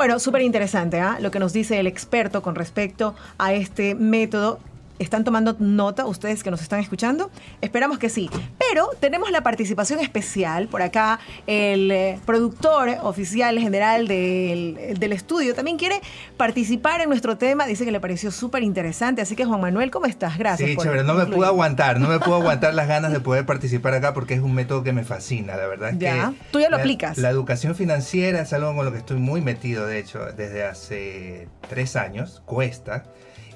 Bueno, 0.00 0.18
súper 0.18 0.40
interesante 0.40 0.98
¿ah? 0.98 1.18
lo 1.20 1.30
que 1.30 1.38
nos 1.38 1.52
dice 1.52 1.78
el 1.78 1.86
experto 1.86 2.40
con 2.40 2.54
respecto 2.54 3.14
a 3.36 3.52
este 3.52 3.94
método 3.94 4.58
¿Están 4.98 5.24
tomando 5.24 5.56
nota 5.58 6.06
ustedes 6.06 6.42
que 6.42 6.50
nos 6.50 6.60
están 6.60 6.80
escuchando? 6.80 7.30
Esperamos 7.62 7.98
que 7.98 8.10
sí. 8.10 8.28
Pero 8.70 8.88
tenemos 9.00 9.32
la 9.32 9.42
participación 9.42 9.98
especial 9.98 10.68
por 10.68 10.80
acá. 10.80 11.18
El 11.48 11.90
eh, 11.90 12.20
productor 12.24 12.90
oficial 13.02 13.58
general 13.58 14.06
del, 14.06 14.96
del, 14.96 15.12
estudio 15.12 15.56
también 15.56 15.76
quiere 15.76 16.00
participar 16.36 17.00
en 17.00 17.08
nuestro 17.08 17.36
tema. 17.36 17.66
Dice 17.66 17.84
que 17.84 17.90
le 17.90 17.98
pareció 17.98 18.30
súper 18.30 18.62
interesante. 18.62 19.22
Así 19.22 19.34
que 19.34 19.44
Juan 19.44 19.60
Manuel, 19.60 19.90
¿cómo 19.90 20.06
estás? 20.06 20.38
Gracias. 20.38 20.70
Sí, 20.70 20.76
chévere. 20.76 21.02
No 21.02 21.14
me 21.14 21.26
puedo 21.26 21.46
aguantar. 21.46 21.98
No 21.98 22.06
me 22.06 22.20
puedo 22.20 22.36
aguantar 22.40 22.72
las 22.74 22.86
ganas 22.86 23.10
de 23.10 23.18
poder 23.18 23.44
participar 23.44 23.92
acá 23.94 24.14
porque 24.14 24.34
es 24.34 24.40
un 24.40 24.54
método 24.54 24.84
que 24.84 24.92
me 24.92 25.02
fascina. 25.02 25.56
La 25.56 25.66
verdad 25.66 25.90
es 25.90 25.98
ya. 25.98 26.32
Tú 26.52 26.60
ya 26.60 26.70
lo 26.70 26.76
aplicas. 26.76 27.18
La 27.18 27.30
educación 27.30 27.74
financiera 27.74 28.40
es 28.40 28.52
algo 28.52 28.72
con 28.76 28.84
lo 28.84 28.92
que 28.92 28.98
estoy 28.98 29.18
muy 29.18 29.40
metido, 29.40 29.84
de 29.86 29.98
hecho, 29.98 30.20
desde 30.36 30.64
hace 30.64 31.48
tres 31.68 31.96
años. 31.96 32.40
Cuesta. 32.46 33.02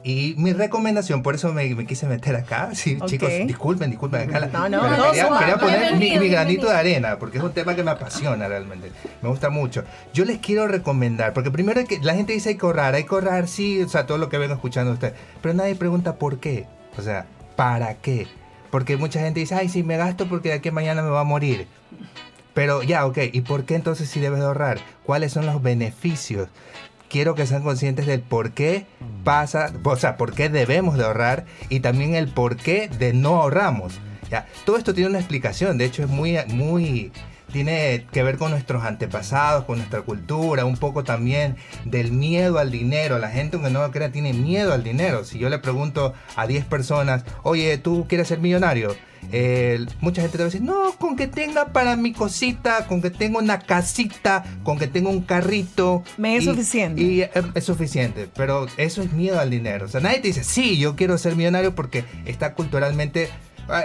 Y 0.06 0.34
mi 0.36 0.52
recomendación, 0.52 1.22
por 1.22 1.34
eso 1.34 1.50
me, 1.54 1.74
quise 1.86 2.06
meter 2.06 2.36
acá. 2.36 2.74
Sí, 2.74 2.98
chicos, 3.06 3.30
disculpen, 3.46 3.88
disculpen. 3.88 4.28
Acá 4.28 4.46
no, 4.52 4.68
no, 4.68 4.96
no, 4.98 5.10
quería, 5.10 5.56
poner 5.56 5.96
mi, 5.96 6.28
granito 6.28 6.66
de 6.66 6.76
arena, 6.76 7.18
porque 7.18 7.38
es 7.38 7.44
un 7.44 7.52
tema 7.52 7.74
que 7.74 7.82
me 7.82 7.90
apasiona 7.90 8.46
realmente. 8.46 8.92
Me 9.22 9.30
gusta 9.30 9.48
mucho. 9.48 9.82
Yo 10.12 10.26
les 10.26 10.40
quiero 10.40 10.68
recomendar, 10.68 11.32
porque 11.32 11.50
primero 11.50 11.82
que 11.86 12.00
la 12.00 12.14
gente 12.14 12.34
dice 12.34 12.50
hay 12.50 12.56
que 12.56 12.66
ahorrar, 12.66 12.94
hay 12.94 13.04
que 13.04 13.14
ahorrar, 13.14 13.48
sí, 13.48 13.80
o 13.80 13.88
sea, 13.88 14.04
todo 14.04 14.18
lo 14.18 14.28
que 14.28 14.36
vengo 14.36 14.52
escuchando 14.52 14.92
usted. 14.92 15.14
Pero 15.40 15.54
nadie 15.54 15.74
pregunta 15.74 16.16
por 16.16 16.38
qué. 16.38 16.66
O 16.98 17.02
sea, 17.02 17.24
¿para 17.56 17.94
qué? 17.94 18.26
Porque 18.70 18.98
mucha 18.98 19.20
gente 19.20 19.40
dice, 19.40 19.54
ay, 19.54 19.70
sí, 19.70 19.82
me 19.82 19.96
gasto 19.96 20.28
porque 20.28 20.50
de 20.50 20.56
aquí 20.56 20.68
a 20.68 20.72
mañana 20.72 21.00
me 21.00 21.08
va 21.08 21.20
a 21.20 21.24
morir. 21.24 21.66
Pero 22.52 22.82
ya, 22.82 23.06
ok, 23.06 23.18
¿y 23.32 23.40
por 23.40 23.64
qué 23.64 23.74
entonces 23.74 24.10
si 24.10 24.20
debes 24.20 24.40
de 24.40 24.44
ahorrar? 24.44 24.80
¿Cuáles 25.04 25.32
son 25.32 25.46
los 25.46 25.62
beneficios? 25.62 26.48
Quiero 27.14 27.36
que 27.36 27.46
sean 27.46 27.62
conscientes 27.62 28.06
del 28.06 28.22
por 28.22 28.50
qué 28.50 28.86
pasa, 29.22 29.72
o 29.84 29.94
sea, 29.94 30.16
por 30.16 30.34
qué 30.34 30.48
debemos 30.48 30.98
de 30.98 31.04
ahorrar 31.04 31.44
y 31.68 31.78
también 31.78 32.16
el 32.16 32.26
por 32.26 32.56
qué 32.56 32.88
de 32.88 33.12
no 33.12 33.40
ahorramos. 33.40 34.00
¿ya? 34.32 34.48
Todo 34.66 34.78
esto 34.78 34.94
tiene 34.94 35.10
una 35.10 35.20
explicación, 35.20 35.78
de 35.78 35.84
hecho 35.84 36.02
es 36.02 36.08
muy, 36.08 36.36
muy, 36.48 37.12
tiene 37.54 38.04
que 38.10 38.24
ver 38.24 38.36
con 38.36 38.50
nuestros 38.50 38.82
antepasados, 38.82 39.64
con 39.64 39.78
nuestra 39.78 40.02
cultura, 40.02 40.64
un 40.64 40.76
poco 40.76 41.04
también 41.04 41.54
del 41.84 42.10
miedo 42.10 42.58
al 42.58 42.72
dinero. 42.72 43.20
La 43.20 43.30
gente, 43.30 43.54
aunque 43.54 43.70
no 43.70 43.80
lo 43.80 43.92
crea, 43.92 44.10
tiene 44.10 44.32
miedo 44.32 44.72
al 44.72 44.82
dinero. 44.82 45.24
Si 45.24 45.38
yo 45.38 45.48
le 45.48 45.60
pregunto 45.60 46.14
a 46.34 46.48
10 46.48 46.64
personas, 46.64 47.24
oye, 47.44 47.78
¿tú 47.78 48.06
quieres 48.08 48.26
ser 48.26 48.40
millonario? 48.40 48.96
mucha 50.00 50.20
gente 50.20 50.36
te 50.36 50.44
va 50.44 50.44
a 50.44 50.50
decir, 50.50 50.62
no, 50.62 50.92
con 50.98 51.16
que 51.16 51.26
tenga 51.26 51.72
para 51.72 51.96
mi 51.96 52.12
cosita, 52.12 52.86
con 52.86 53.00
que 53.00 53.10
tenga 53.10 53.38
una 53.38 53.58
casita, 53.58 54.44
con 54.64 54.78
que 54.78 54.86
tenga 54.86 55.08
un 55.08 55.22
carrito. 55.22 56.02
Me 56.18 56.36
es 56.36 56.44
suficiente. 56.44 57.00
Y 57.00 57.22
es, 57.22 57.30
es, 57.54 57.64
suficiente, 57.64 58.28
pero 58.36 58.66
eso 58.76 59.00
es 59.00 59.12
miedo 59.12 59.40
al 59.40 59.50
dinero. 59.50 59.86
O 59.86 59.88
sea, 59.88 60.00
nadie 60.00 60.18
te 60.18 60.28
dice, 60.28 60.44
sí, 60.44 60.76
yo 60.76 60.94
quiero 60.94 61.16
ser 61.18 61.36
millonario 61.36 61.74
porque 61.74 62.04
está 62.26 62.54
culturalmente 62.54 63.30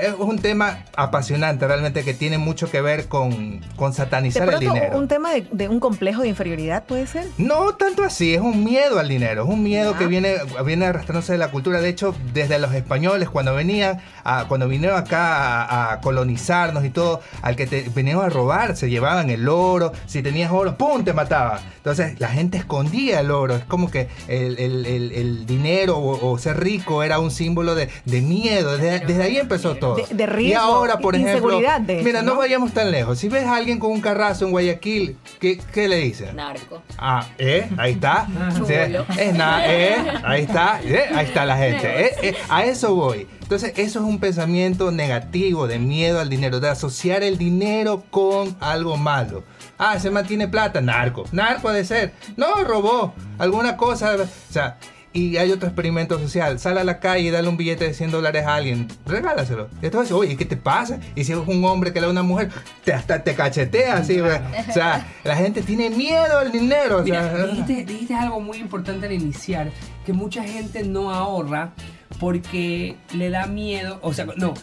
es 0.01 0.13
un 0.17 0.39
tema 0.39 0.85
apasionante 0.95 1.67
realmente 1.67 2.03
que 2.03 2.13
tiene 2.13 2.37
mucho 2.37 2.69
que 2.69 2.81
ver 2.81 3.07
con, 3.07 3.61
con 3.75 3.93
satanizar 3.93 4.49
el 4.49 4.59
dinero. 4.59 4.97
¿Un 4.97 5.07
tema 5.07 5.31
de, 5.33 5.69
un 5.69 5.79
complejo 5.79 6.21
de 6.21 6.29
inferioridad 6.29 6.83
puede 6.83 7.07
ser? 7.07 7.25
No 7.37 7.75
tanto 7.75 8.03
así, 8.03 8.33
es 8.33 8.41
un 8.41 8.63
miedo 8.63 8.99
al 8.99 9.07
dinero, 9.07 9.43
es 9.43 9.49
un 9.49 9.63
miedo 9.63 9.97
que 9.97 10.07
viene, 10.07 10.35
viene 10.65 10.85
arrastrándose 10.85 11.33
de 11.33 11.37
la 11.37 11.49
cultura. 11.49 11.81
De 11.81 11.89
hecho, 11.89 12.13
desde 12.33 12.59
los 12.59 12.73
españoles, 12.73 13.29
cuando 13.29 13.55
venían, 13.55 13.99
a, 14.23 14.45
cuando 14.47 14.67
vinieron 14.67 14.97
acá 14.97 15.91
a, 15.91 16.01
colonizarnos 16.01 16.83
y 16.85 16.89
todo, 16.89 17.21
al 17.41 17.55
que 17.55 17.67
te, 17.67 17.81
vinieron 17.95 18.23
a 18.23 18.29
robar, 18.29 18.75
se 18.75 18.89
llevaban 18.89 19.29
el 19.29 19.47
oro, 19.47 19.93
si 20.05 20.21
tenías 20.21 20.51
oro, 20.51 20.77
¡pum! 20.77 21.03
te 21.03 21.13
mataban. 21.13 21.59
Entonces 21.77 22.19
la 22.19 22.29
gente 22.29 22.57
escondía 22.57 23.19
el 23.21 23.31
oro, 23.31 23.55
es 23.55 23.63
como 23.65 23.89
que 23.89 24.09
el, 24.27 25.45
dinero 25.45 25.97
o, 25.99 26.37
ser 26.37 26.59
rico 26.59 27.03
era 27.03 27.19
un 27.19 27.31
símbolo 27.31 27.75
de, 27.75 27.89
miedo, 28.21 28.77
desde 28.77 29.23
ahí 29.23 29.37
empezó 29.37 29.68
todo. 29.75 29.95
De, 29.95 30.25
riesgo, 30.25 30.51
y 30.51 30.53
ahora, 30.53 30.99
por 30.99 31.15
ejemplo, 31.15 31.59
mira, 32.03 32.21
¿no? 32.21 32.35
vayamos 32.35 32.73
tan 32.73 32.91
lejos. 32.91 33.19
Si 33.19 33.29
ves 33.29 33.45
a 33.45 33.55
alguien 33.55 33.79
con 33.79 33.91
un 33.91 34.01
carrazo 34.01 34.45
en 34.45 34.51
Guayaquil, 34.51 35.17
¿qué, 35.39 35.59
qué 35.73 35.87
le 35.87 35.97
dicen? 35.97 36.35
Narco. 36.35 36.81
Ah, 36.97 37.25
¿eh? 37.37 37.69
Ahí 37.77 37.93
está. 37.93 38.27
Es 39.17 39.33
nada, 39.33 39.63
¿eh? 39.67 39.95
Ahí 40.23 40.43
está, 40.43 40.79
¿eh? 40.83 41.05
Ahí 41.13 41.25
está 41.25 41.45
la 41.45 41.57
gente. 41.57 42.05
¿eh? 42.05 42.11
¿eh? 42.21 42.35
A 42.49 42.63
eso 42.65 42.95
voy. 42.95 43.27
Entonces, 43.41 43.73
eso 43.77 43.99
es 43.99 44.05
un 44.05 44.19
pensamiento 44.19 44.91
negativo, 44.91 45.67
de 45.67 45.79
miedo 45.79 46.19
al 46.19 46.29
dinero, 46.29 46.59
de 46.59 46.69
asociar 46.69 47.23
el 47.23 47.37
dinero 47.37 48.03
con 48.11 48.55
algo 48.59 48.95
malo. 48.97 49.43
Ah, 49.77 49.99
se 49.99 50.11
mantiene 50.11 50.47
plata, 50.47 50.81
narco. 50.81 51.25
Narco 51.31 51.69
ha 51.69 51.73
de 51.73 51.85
ser. 51.85 52.13
No, 52.37 52.63
robó 52.63 53.13
alguna 53.37 53.77
cosa. 53.77 54.15
O 54.15 54.53
sea, 54.53 54.77
y 55.11 55.37
hay 55.37 55.51
otro 55.51 55.67
experimento 55.67 56.19
social. 56.19 56.59
Sale 56.59 56.81
a 56.81 56.83
la 56.83 56.99
calle 56.99 57.27
y 57.27 57.29
dale 57.29 57.47
un 57.47 57.57
billete 57.57 57.85
de 57.85 57.93
100 57.93 58.11
dólares 58.11 58.45
a 58.45 58.55
alguien. 58.55 58.87
Regálaselo. 59.05 59.69
Y 59.81 59.85
entonces, 59.85 60.11
oye, 60.11 60.37
¿qué 60.37 60.45
te 60.45 60.57
pasa? 60.57 60.99
Y 61.15 61.23
si 61.23 61.31
es 61.31 61.37
un 61.37 61.63
hombre 61.65 61.91
que 61.91 61.99
le 61.99 62.05
da 62.05 62.09
a 62.09 62.11
una 62.11 62.23
mujer, 62.23 62.49
te, 62.83 62.93
hasta 62.93 63.23
te 63.23 63.33
cachetea 63.33 63.97
así. 63.97 64.19
o 64.19 64.27
sea, 64.73 65.07
la 65.23 65.35
gente 65.35 65.61
tiene 65.61 65.89
miedo 65.89 66.37
al 66.37 66.51
dinero. 66.51 67.03
dijiste, 67.03 68.13
algo 68.13 68.39
muy 68.39 68.57
importante 68.57 69.07
al 69.07 69.13
iniciar, 69.13 69.71
que 70.05 70.13
mucha 70.13 70.43
gente 70.43 70.83
no 70.83 71.11
ahorra 71.11 71.73
porque 72.19 72.97
le 73.13 73.29
da 73.29 73.45
miedo, 73.45 73.99
o 74.01 74.13
sea, 74.13 74.25
no, 74.35 74.53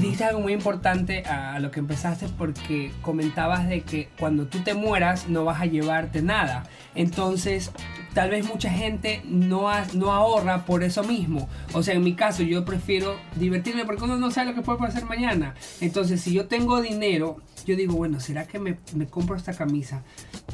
Dijiste 0.00 0.24
algo 0.24 0.40
muy 0.40 0.54
importante 0.54 1.24
a 1.24 1.58
lo 1.60 1.70
que 1.70 1.78
empezaste 1.78 2.26
porque 2.38 2.90
comentabas 3.02 3.68
de 3.68 3.82
que 3.82 4.08
cuando 4.18 4.46
tú 4.46 4.60
te 4.60 4.72
mueras 4.72 5.28
no 5.28 5.44
vas 5.44 5.60
a 5.60 5.66
llevarte 5.66 6.22
nada. 6.22 6.64
Entonces, 6.94 7.70
tal 8.14 8.30
vez 8.30 8.48
mucha 8.48 8.70
gente 8.70 9.20
no, 9.26 9.68
no 9.92 10.12
ahorra 10.12 10.64
por 10.64 10.82
eso 10.84 11.04
mismo. 11.04 11.50
O 11.74 11.82
sea, 11.82 11.94
en 11.94 12.02
mi 12.02 12.14
caso 12.14 12.42
yo 12.42 12.64
prefiero 12.64 13.16
divertirme 13.36 13.84
porque 13.84 14.04
uno 14.04 14.16
no 14.16 14.30
sabe 14.30 14.50
lo 14.50 14.54
que 14.56 14.62
puede 14.62 14.78
pasar 14.78 15.04
mañana. 15.04 15.54
Entonces, 15.82 16.22
si 16.22 16.32
yo 16.32 16.46
tengo 16.46 16.80
dinero, 16.80 17.36
yo 17.66 17.76
digo, 17.76 17.94
bueno, 17.94 18.20
¿será 18.20 18.46
que 18.46 18.58
me, 18.58 18.78
me 18.94 19.06
compro 19.06 19.36
esta 19.36 19.52
camisa? 19.52 20.02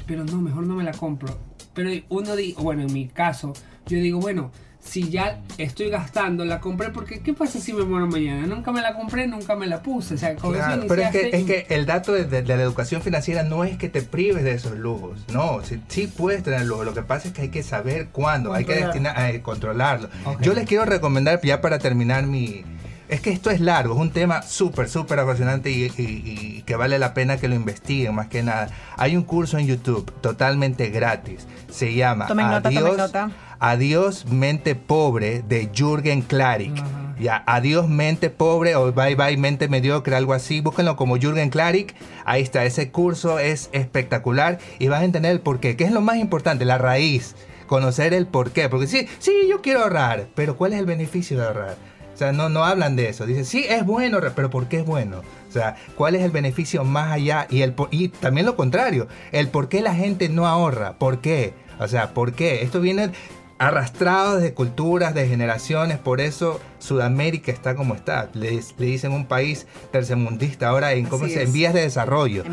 Pero 0.06 0.24
no, 0.24 0.40
mejor 0.40 0.66
no 0.66 0.74
me 0.74 0.82
la 0.82 0.92
compro. 0.92 1.38
Pero 1.72 1.90
uno, 2.08 2.34
dice, 2.34 2.60
bueno, 2.60 2.82
en 2.82 2.92
mi 2.92 3.06
caso, 3.06 3.52
yo 3.86 3.98
digo, 3.98 4.18
bueno, 4.18 4.50
si 4.86 5.10
ya 5.10 5.40
estoy 5.58 5.90
gastando, 5.90 6.44
la 6.44 6.60
compré 6.60 6.90
porque 6.90 7.20
¿qué 7.20 7.34
pasa 7.34 7.60
si 7.60 7.72
me 7.72 7.84
muero 7.84 8.06
mañana? 8.06 8.46
Nunca 8.46 8.72
me 8.72 8.80
la 8.80 8.94
compré, 8.94 9.26
nunca 9.26 9.56
me 9.56 9.66
la 9.66 9.82
puse. 9.82 10.14
O 10.14 10.18
sea, 10.18 10.36
claro, 10.36 10.84
pero 10.88 11.02
es 11.02 11.10
que, 11.10 11.30
es 11.32 11.44
que, 11.44 11.66
el 11.70 11.86
dato 11.86 12.12
de, 12.12 12.42
la 12.42 12.54
educación 12.54 13.02
financiera 13.02 13.42
no 13.42 13.64
es 13.64 13.76
que 13.76 13.88
te 13.88 14.02
prives 14.02 14.44
de 14.44 14.52
esos 14.52 14.76
lujos. 14.78 15.18
No, 15.32 15.60
sí, 15.64 15.80
sí 15.88 16.06
puedes 16.06 16.42
tener 16.42 16.64
lujos. 16.64 16.86
Lo 16.86 16.94
que 16.94 17.02
pasa 17.02 17.28
es 17.28 17.34
que 17.34 17.42
hay 17.42 17.48
que 17.48 17.62
saber 17.62 18.08
cuándo, 18.08 18.52
hay 18.52 18.64
que 18.64 18.74
destinar, 18.74 19.18
a 19.18 19.42
controlarlo. 19.42 20.08
Yo 20.40 20.54
les 20.54 20.66
quiero 20.66 20.84
recomendar, 20.84 21.40
ya 21.42 21.60
para 21.60 21.78
terminar 21.78 22.26
mi... 22.26 22.64
Es 23.08 23.20
que 23.20 23.30
esto 23.30 23.50
es 23.50 23.60
largo, 23.60 23.94
es 23.94 24.00
un 24.00 24.10
tema 24.10 24.42
súper, 24.42 24.88
súper 24.88 25.20
apasionante 25.20 25.70
y, 25.70 26.62
que 26.62 26.74
vale 26.74 26.98
la 26.98 27.14
pena 27.14 27.36
que 27.36 27.46
lo 27.46 27.54
investiguen 27.54 28.16
más 28.16 28.26
que 28.26 28.42
nada. 28.42 28.68
Hay 28.96 29.16
un 29.16 29.22
curso 29.22 29.58
en 29.58 29.68
YouTube 29.68 30.12
totalmente 30.20 30.90
gratis. 30.90 31.46
Se 31.70 31.94
llama 31.94 32.26
tomen 32.26 32.46
nota, 32.46 32.68
tomen 32.68 32.96
nota 32.96 33.30
Adiós 33.58 34.26
mente 34.26 34.74
pobre 34.74 35.42
de 35.42 35.70
Jürgen 35.74 36.20
Klarik. 36.20 36.74
Ya, 37.18 37.42
Adiós 37.46 37.88
mente 37.88 38.28
pobre 38.28 38.76
o 38.76 38.92
Bye 38.92 39.14
Bye 39.14 39.38
mente 39.38 39.68
mediocre, 39.68 40.14
algo 40.14 40.34
así. 40.34 40.60
Búsquenlo 40.60 40.96
como 40.96 41.16
Jürgen 41.16 41.48
Klarik. 41.48 41.94
Ahí 42.26 42.42
está, 42.42 42.66
ese 42.66 42.90
curso 42.90 43.38
es 43.38 43.70
espectacular 43.72 44.58
y 44.78 44.88
vas 44.88 45.00
a 45.00 45.04
entender 45.04 45.32
el 45.32 45.40
porqué, 45.40 45.76
que 45.76 45.84
es 45.84 45.90
lo 45.92 46.02
más 46.02 46.18
importante, 46.18 46.66
la 46.66 46.76
raíz. 46.76 47.34
Conocer 47.66 48.12
el 48.12 48.26
porqué. 48.26 48.68
Porque 48.68 48.86
sí, 48.86 49.08
sí, 49.18 49.32
yo 49.48 49.62
quiero 49.62 49.80
ahorrar, 49.80 50.28
pero 50.34 50.56
¿cuál 50.56 50.74
es 50.74 50.78
el 50.78 50.86
beneficio 50.86 51.38
de 51.38 51.46
ahorrar? 51.46 51.76
O 52.12 52.18
sea, 52.18 52.32
no, 52.32 52.50
no 52.50 52.64
hablan 52.64 52.96
de 52.96 53.08
eso. 53.08 53.24
Dicen, 53.24 53.46
sí, 53.46 53.64
es 53.68 53.84
bueno, 53.84 54.18
pero 54.34 54.50
¿por 54.50 54.68
qué 54.68 54.78
es 54.78 54.86
bueno? 54.86 55.22
O 55.48 55.52
sea, 55.52 55.76
¿cuál 55.96 56.14
es 56.14 56.22
el 56.22 56.30
beneficio 56.30 56.84
más 56.84 57.12
allá? 57.12 57.46
Y, 57.50 57.62
el, 57.62 57.74
y 57.90 58.08
también 58.08 58.46
lo 58.46 58.56
contrario, 58.56 59.08
el 59.32 59.48
por 59.48 59.68
qué 59.68 59.80
la 59.80 59.94
gente 59.94 60.28
no 60.28 60.46
ahorra. 60.46 60.98
¿Por 60.98 61.20
qué? 61.20 61.54
O 61.78 61.88
sea, 61.88 62.14
¿por 62.14 62.32
qué? 62.32 62.62
Esto 62.62 62.80
viene 62.80 63.10
arrastrados 63.58 64.42
de 64.42 64.52
culturas, 64.52 65.14
de 65.14 65.26
generaciones, 65.26 65.98
por 65.98 66.20
eso 66.20 66.60
Sudamérica 66.78 67.50
está 67.50 67.74
como 67.74 67.94
está. 67.94 68.28
Le, 68.34 68.60
dicen 68.78 69.12
un 69.12 69.26
país 69.26 69.66
tercermundista 69.90 70.68
ahora 70.68 70.92
en, 70.92 71.06
¿cómo 71.06 71.26
se, 71.26 71.42
en 71.42 71.52
vías 71.52 71.72
de 71.72 71.82
desarrollo. 71.82 72.44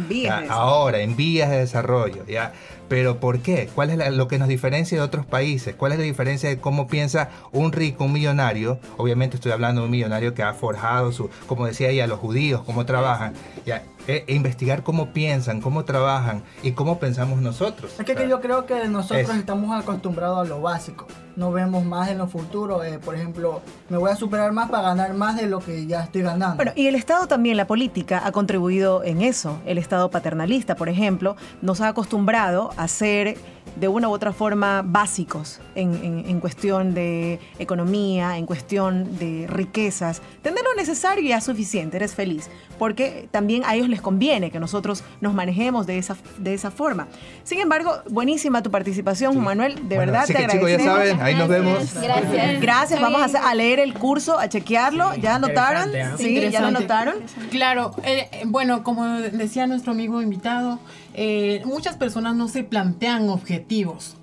Ahora, 0.50 1.00
en 1.00 1.16
vías 1.16 1.50
de 1.50 1.58
desarrollo. 1.58 2.26
¿ya? 2.26 2.54
Pero 2.94 3.20
¿por 3.20 3.40
qué? 3.40 3.72
¿Cuál 3.74 3.90
es 3.90 4.14
lo 4.14 4.28
que 4.28 4.38
nos 4.38 4.48
diferencia 4.48 4.96
de 4.96 5.04
otros 5.04 5.26
países? 5.26 5.74
¿Cuál 5.74 5.94
es 5.94 5.98
la 5.98 6.04
diferencia 6.04 6.48
de 6.48 6.60
cómo 6.60 6.86
piensa 6.86 7.32
un 7.52 7.72
rico, 7.72 8.04
un 8.04 8.14
millonario? 8.14 8.78
Obviamente 8.98 9.38
estoy 9.38 9.52
hablando 9.52 9.82
de 9.82 9.86
un 9.86 9.92
millonario 9.92 10.36
que 10.36 10.44
ha 10.44 10.54
forjado 10.54 11.12
su, 11.12 11.28
como 11.48 11.66
decía 11.66 11.90
ella, 11.90 12.06
los 12.06 12.20
judíos, 12.20 12.62
cómo 12.64 12.86
trabajan. 12.86 13.34
¿ya? 13.66 13.82
E, 14.08 14.26
e 14.28 14.36
investigar 14.36 14.84
cómo 14.84 15.12
piensan, 15.12 15.60
cómo 15.60 15.86
trabajan 15.86 16.44
y 16.62 16.74
cómo 16.74 17.00
pensamos 17.00 17.42
nosotros. 17.42 17.96
Es 17.98 18.06
que, 18.06 18.30
yo 18.30 18.42
creo 18.42 18.68
que 18.68 18.88
nosotros 18.88 19.38
estamos 19.38 19.76
acostumbrados 19.76 20.46
a 20.46 20.50
lo 20.50 20.62
básico. 20.62 21.08
No 21.36 21.52
vemos 21.52 21.84
más 21.86 22.10
en 22.10 22.18
lo 22.20 22.28
futuro. 22.28 22.84
Eh, 22.84 23.00
por 23.00 23.16
ejemplo, 23.16 23.62
me 23.90 23.98
voy 23.98 24.12
a 24.12 24.16
superar 24.16 24.52
más 24.52 24.70
para 24.70 24.90
ganar 24.90 25.14
más 25.14 25.36
de 25.36 25.48
lo 25.48 25.60
que 25.60 25.86
ya 25.86 26.04
estoy 26.04 26.22
ganando. 26.22 26.58
Bueno, 26.58 26.72
y 26.76 26.88
el 26.88 26.96
Estado 26.96 27.28
también, 27.28 27.58
la 27.58 27.68
política, 27.68 28.22
ha 28.26 28.32
contribuido 28.32 29.04
en 29.04 29.22
eso. 29.22 29.60
El 29.66 29.78
Estado 29.78 30.10
paternalista, 30.12 30.76
por 30.76 30.90
ejemplo, 30.90 31.36
nos 31.62 31.82
ha 31.82 31.90
acostumbrado 31.90 32.72
a 32.78 32.88
ser 32.88 33.38
de 33.76 33.88
una 33.88 34.08
u 34.10 34.12
otra 34.12 34.34
forma 34.34 34.84
básicos 34.86 35.60
en, 35.76 36.40
cuestión 36.40 36.94
de 36.94 37.40
economía, 37.60 38.38
en 38.38 38.46
cuestión 38.46 39.18
de 39.18 39.46
riquezas. 39.48 40.22
Tener 40.42 40.64
lo 40.64 40.76
necesario 40.76 41.28
ya 41.28 41.38
es 41.38 41.44
suficiente, 41.44 41.98
eres 41.98 42.14
feliz, 42.16 42.50
porque 42.78 43.28
también 43.32 43.64
a 43.66 43.76
ellos 43.76 43.90
les 43.90 44.02
conviene 44.02 44.52
que 44.52 44.60
nosotros 44.60 45.04
nos 45.22 45.34
manejemos 45.34 45.88
de 45.88 45.98
esa, 45.98 46.18
de 46.38 46.54
esa 46.54 46.72
forma. 46.72 47.08
Sin 47.44 47.60
embargo, 47.60 47.94
buenísima 48.10 48.62
tu 48.62 48.72
participación, 48.72 49.40
Manuel, 49.42 49.88
de 49.88 49.98
verdad 49.98 50.26
te 50.26 50.38
agradecemos. 50.38 50.70
chicos, 50.70 50.86
ya 50.86 50.92
saben, 50.92 51.22
ahí 51.22 51.36
nos 51.36 51.48
vemos. 51.48 51.94
Gracias. 51.94 52.62
Gracias, 52.62 53.02
vamos 53.02 53.36
a, 53.36 53.54
leer 53.54 53.80
el 53.80 53.94
curso, 53.94 54.40
a 54.40 54.50
chequearlo, 54.50 55.16
¿ya 55.16 55.36
anotaron? 55.36 55.90
Sí, 56.18 56.50
ya 56.50 56.62
lo 56.62 56.68
anotaron. 56.68 57.16
Claro, 57.52 57.92
eh, 58.04 58.30
bueno, 58.46 58.84
como 58.84 59.06
decía 59.20 59.68
nuestro 59.68 59.92
amigo 59.92 60.22
invitado, 60.22 60.80
eh, 61.16 61.62
muchas 61.66 61.96
personas 61.96 62.36
no 62.36 62.48
se 62.48 62.64
plantean 62.64 63.30
objetivos, 63.30 63.63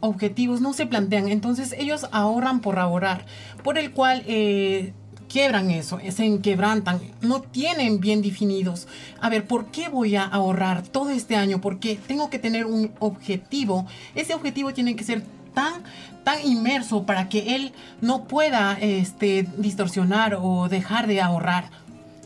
objetivos 0.01 0.61
no 0.61 0.73
se 0.73 0.87
plantean, 0.87 1.29
entonces 1.29 1.75
ellos 1.79 2.07
ahorran 2.13 2.61
por 2.61 2.79
ahorrar, 2.79 3.25
por 3.63 3.79
el 3.79 3.93
cual 3.93 4.23
eh, 4.27 4.93
quiebran 5.29 5.71
eso, 5.71 6.01
se 6.11 6.25
enquebrantan, 6.25 7.01
no 7.21 7.41
tienen 7.41 8.01
bien 8.01 8.21
definidos. 8.21 8.89
A 9.21 9.31
ver, 9.31 9.47
¿por 9.47 9.67
qué 9.67 9.89
voy 9.89 10.17
a 10.17 10.25
ahorrar 10.25 10.83
todo 10.83 11.11
este 11.11 11.37
año? 11.37 11.61
Porque 11.61 11.99
tengo 12.07 12.31
que 12.31 12.39
tener 12.39 12.67
un 12.67 12.93
objetivo. 12.99 13.87
Ese 14.15 14.35
objetivo 14.35 14.75
tiene 14.75 14.97
que 14.97 15.05
ser 15.05 15.23
tan, 15.55 15.85
tan 16.25 16.45
inmerso 16.45 17.05
para 17.07 17.29
que 17.29 17.55
él 17.55 17.73
no 18.01 18.25
pueda 18.25 18.77
este, 18.81 19.47
distorsionar 19.57 20.37
o 20.41 20.69
dejar 20.69 21.07
de 21.07 21.21
ahorrar. 21.21 21.71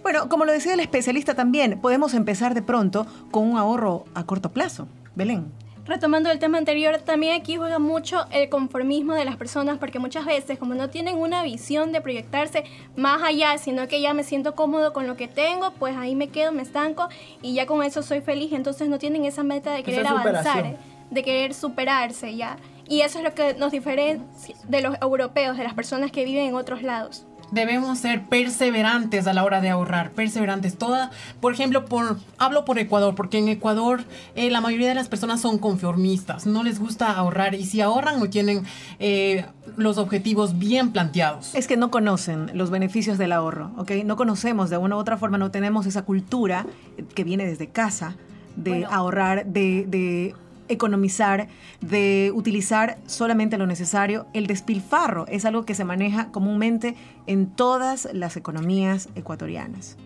Bueno, 0.03 0.29
como 0.29 0.45
lo 0.45 0.53
decía 0.53 0.75
el 0.75 0.81
especialista 0.81 1.35
también, 1.35 1.81
podemos 1.81 2.15
empezar 2.15 2.55
de 2.55 2.63
pronto 2.63 3.07
con 3.31 3.51
un 3.51 3.59
ahorro 3.59 4.05
a 4.15 4.25
corto 4.25 4.51
plazo. 4.51 4.89
Belén. 5.15 5.64
Retomando 5.87 6.31
el 6.31 6.39
tema 6.39 6.57
anterior, 6.57 6.97
también 6.99 7.39
aquí 7.39 7.57
juega 7.57 7.79
mucho 7.79 8.25
el 8.31 8.49
conformismo 8.49 9.13
de 9.13 9.27
las 9.27 9.37
personas 9.37 9.77
porque 9.79 9.99
muchas 9.99 10.25
veces 10.25 10.59
como 10.59 10.75
no 10.75 10.89
tienen 10.89 11.19
una 11.19 11.43
visión 11.43 11.93
de 11.93 12.01
proyectarse 12.01 12.65
más 12.97 13.23
allá, 13.23 13.59
sino 13.59 13.87
que 13.87 14.01
ya 14.01 14.15
me 14.15 14.25
siento 14.25 14.55
cómodo 14.55 14.95
con 14.95 15.07
lo 15.07 15.17
que 15.17 15.29
tengo, 15.29 15.73
pues 15.73 15.95
ahí 15.95 16.15
me 16.15 16.29
quedo, 16.29 16.53
me 16.53 16.63
estanco 16.63 17.09
y 17.43 17.53
ya 17.53 17.67
con 17.67 17.83
eso 17.83 18.03
soy 18.03 18.23
feliz, 18.23 18.53
entonces 18.55 18.89
no 18.89 18.99
tienen 18.99 19.27
esa 19.27 19.43
meta 19.43 19.73
de 19.75 19.83
querer 19.83 20.07
avanzar, 20.07 20.79
de 21.11 21.23
querer 21.23 21.53
superarse 21.53 22.35
ya. 22.35 22.57
Y 22.89 23.03
eso 23.03 23.19
es 23.19 23.25
lo 23.25 23.35
que 23.35 23.53
nos 23.55 23.71
diferencia 23.71 24.55
de 24.67 24.81
los 24.81 24.97
europeos, 25.03 25.59
de 25.59 25.65
las 25.65 25.75
personas 25.75 26.11
que 26.13 26.25
viven 26.25 26.47
en 26.47 26.55
otros 26.55 26.83
lados 26.83 27.27
debemos 27.55 27.99
ser 27.99 28.25
perseverantes 28.25 29.27
a 29.27 29.33
la 29.33 29.45
hora 29.45 29.61
de 29.61 29.71
ahorrar, 29.71 30.11
perseverantes. 30.11 30.77
Toda, 30.77 31.11
por 31.41 31.53
ejemplo, 31.53 31.85
por 31.87 32.19
hablo 32.39 32.65
por 32.65 32.79
Ecuador, 32.79 33.15
porque 33.15 33.39
en 33.39 33.49
Ecuador 33.49 34.05
eh, 34.35 34.51
la 34.51 34.61
mayoría 34.61 34.89
de 34.89 34.95
las 34.95 35.09
personas 35.09 35.41
son 35.41 35.59
conformistas, 35.59 36.47
no 36.47 36.63
les 36.63 36.79
gusta 36.79 37.11
ahorrar 37.13 37.55
y 37.55 37.65
si 37.65 37.81
ahorran 37.81 38.19
no 38.19 38.29
tienen 38.29 38.65
eh, 38.99 39.47
los 39.77 39.99
objetivos 39.99 40.59
bien 40.59 40.93
planteados. 40.93 41.55
Es 41.55 41.67
que 41.67 41.77
no 41.77 41.91
conocen 41.91 42.51
los 42.55 42.71
beneficios 42.71 43.19
del 43.19 43.33
ahorro, 43.33 43.73
¿ok? 43.77 43.93
No 44.05 44.17
conocemos 44.17 44.71
de 44.71 44.77
una 44.77 44.97
u 44.97 44.99
otra 44.99 45.17
forma, 45.17 45.39
no 45.39 45.51
tenemos 45.51 45.87
esa 45.87 46.03
cultura 46.03 46.67
que 47.15 47.25
viene 47.25 47.47
desde 47.47 47.69
casa 47.69 48.17
de 48.57 48.87
ahorrar, 48.89 49.47
de, 49.47 49.85
de 49.89 50.35
economizar, 50.69 51.49
de 51.81 52.33
utilizar 52.35 52.99
solamente 53.07 53.59
lo 53.59 53.67
necesario. 53.67 54.27
El 54.33 54.47
despilfarro 54.47 55.27
es 55.29 55.45
algo 55.45 55.65
que 55.65 55.75
se 55.75 55.85
maneja 55.85 56.31
comúnmente 56.31 56.95
en 57.27 57.47
todas 57.47 58.09
las 58.13 58.37
economías 58.37 59.09
ecuatorianas. 59.15 59.97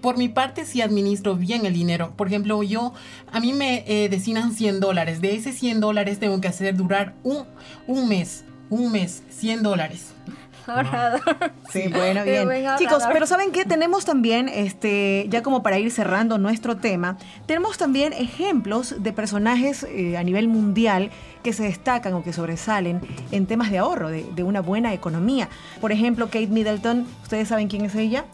Por 0.00 0.18
mi 0.18 0.28
parte, 0.28 0.66
sí 0.66 0.82
administro 0.82 1.34
bien 1.34 1.64
el 1.64 1.72
dinero. 1.72 2.12
Por 2.14 2.26
ejemplo, 2.26 2.62
yo, 2.62 2.92
a 3.32 3.40
mí 3.40 3.54
me 3.54 3.84
eh, 3.86 4.10
destinan 4.10 4.52
100 4.52 4.80
dólares. 4.80 5.22
De 5.22 5.34
ese 5.34 5.52
100 5.52 5.80
dólares 5.80 6.18
tengo 6.18 6.42
que 6.42 6.48
hacer 6.48 6.76
durar 6.76 7.14
un, 7.22 7.44
un 7.86 8.06
mes. 8.06 8.44
Un 8.68 8.92
mes, 8.92 9.22
100 9.30 9.62
dólares. 9.62 10.12
Sí, 11.70 11.88
bueno, 11.88 12.24
bien. 12.24 12.48
Chicos, 12.78 13.02
pero 13.12 13.26
¿saben 13.26 13.50
qué? 13.50 13.64
Tenemos 13.64 14.04
también, 14.04 14.48
este, 14.48 15.26
ya 15.28 15.42
como 15.42 15.62
para 15.62 15.78
ir 15.78 15.90
cerrando 15.90 16.38
nuestro 16.38 16.76
tema, 16.76 17.18
tenemos 17.46 17.78
también 17.78 18.12
ejemplos 18.12 19.02
de 19.02 19.12
personajes 19.12 19.84
eh, 19.84 20.16
a 20.16 20.22
nivel 20.22 20.48
mundial 20.48 21.10
que 21.42 21.52
se 21.52 21.64
destacan 21.64 22.14
o 22.14 22.22
que 22.22 22.32
sobresalen 22.32 23.00
en 23.32 23.46
temas 23.46 23.70
de 23.70 23.78
ahorro, 23.78 24.08
de, 24.08 24.24
de 24.34 24.42
una 24.42 24.60
buena 24.60 24.92
economía. 24.94 25.48
Por 25.80 25.92
ejemplo, 25.92 26.26
Kate 26.26 26.46
Middleton, 26.46 27.06
¿ustedes 27.22 27.48
saben 27.48 27.68
quién 27.68 27.84
es 27.84 27.94
ella? 27.94 28.24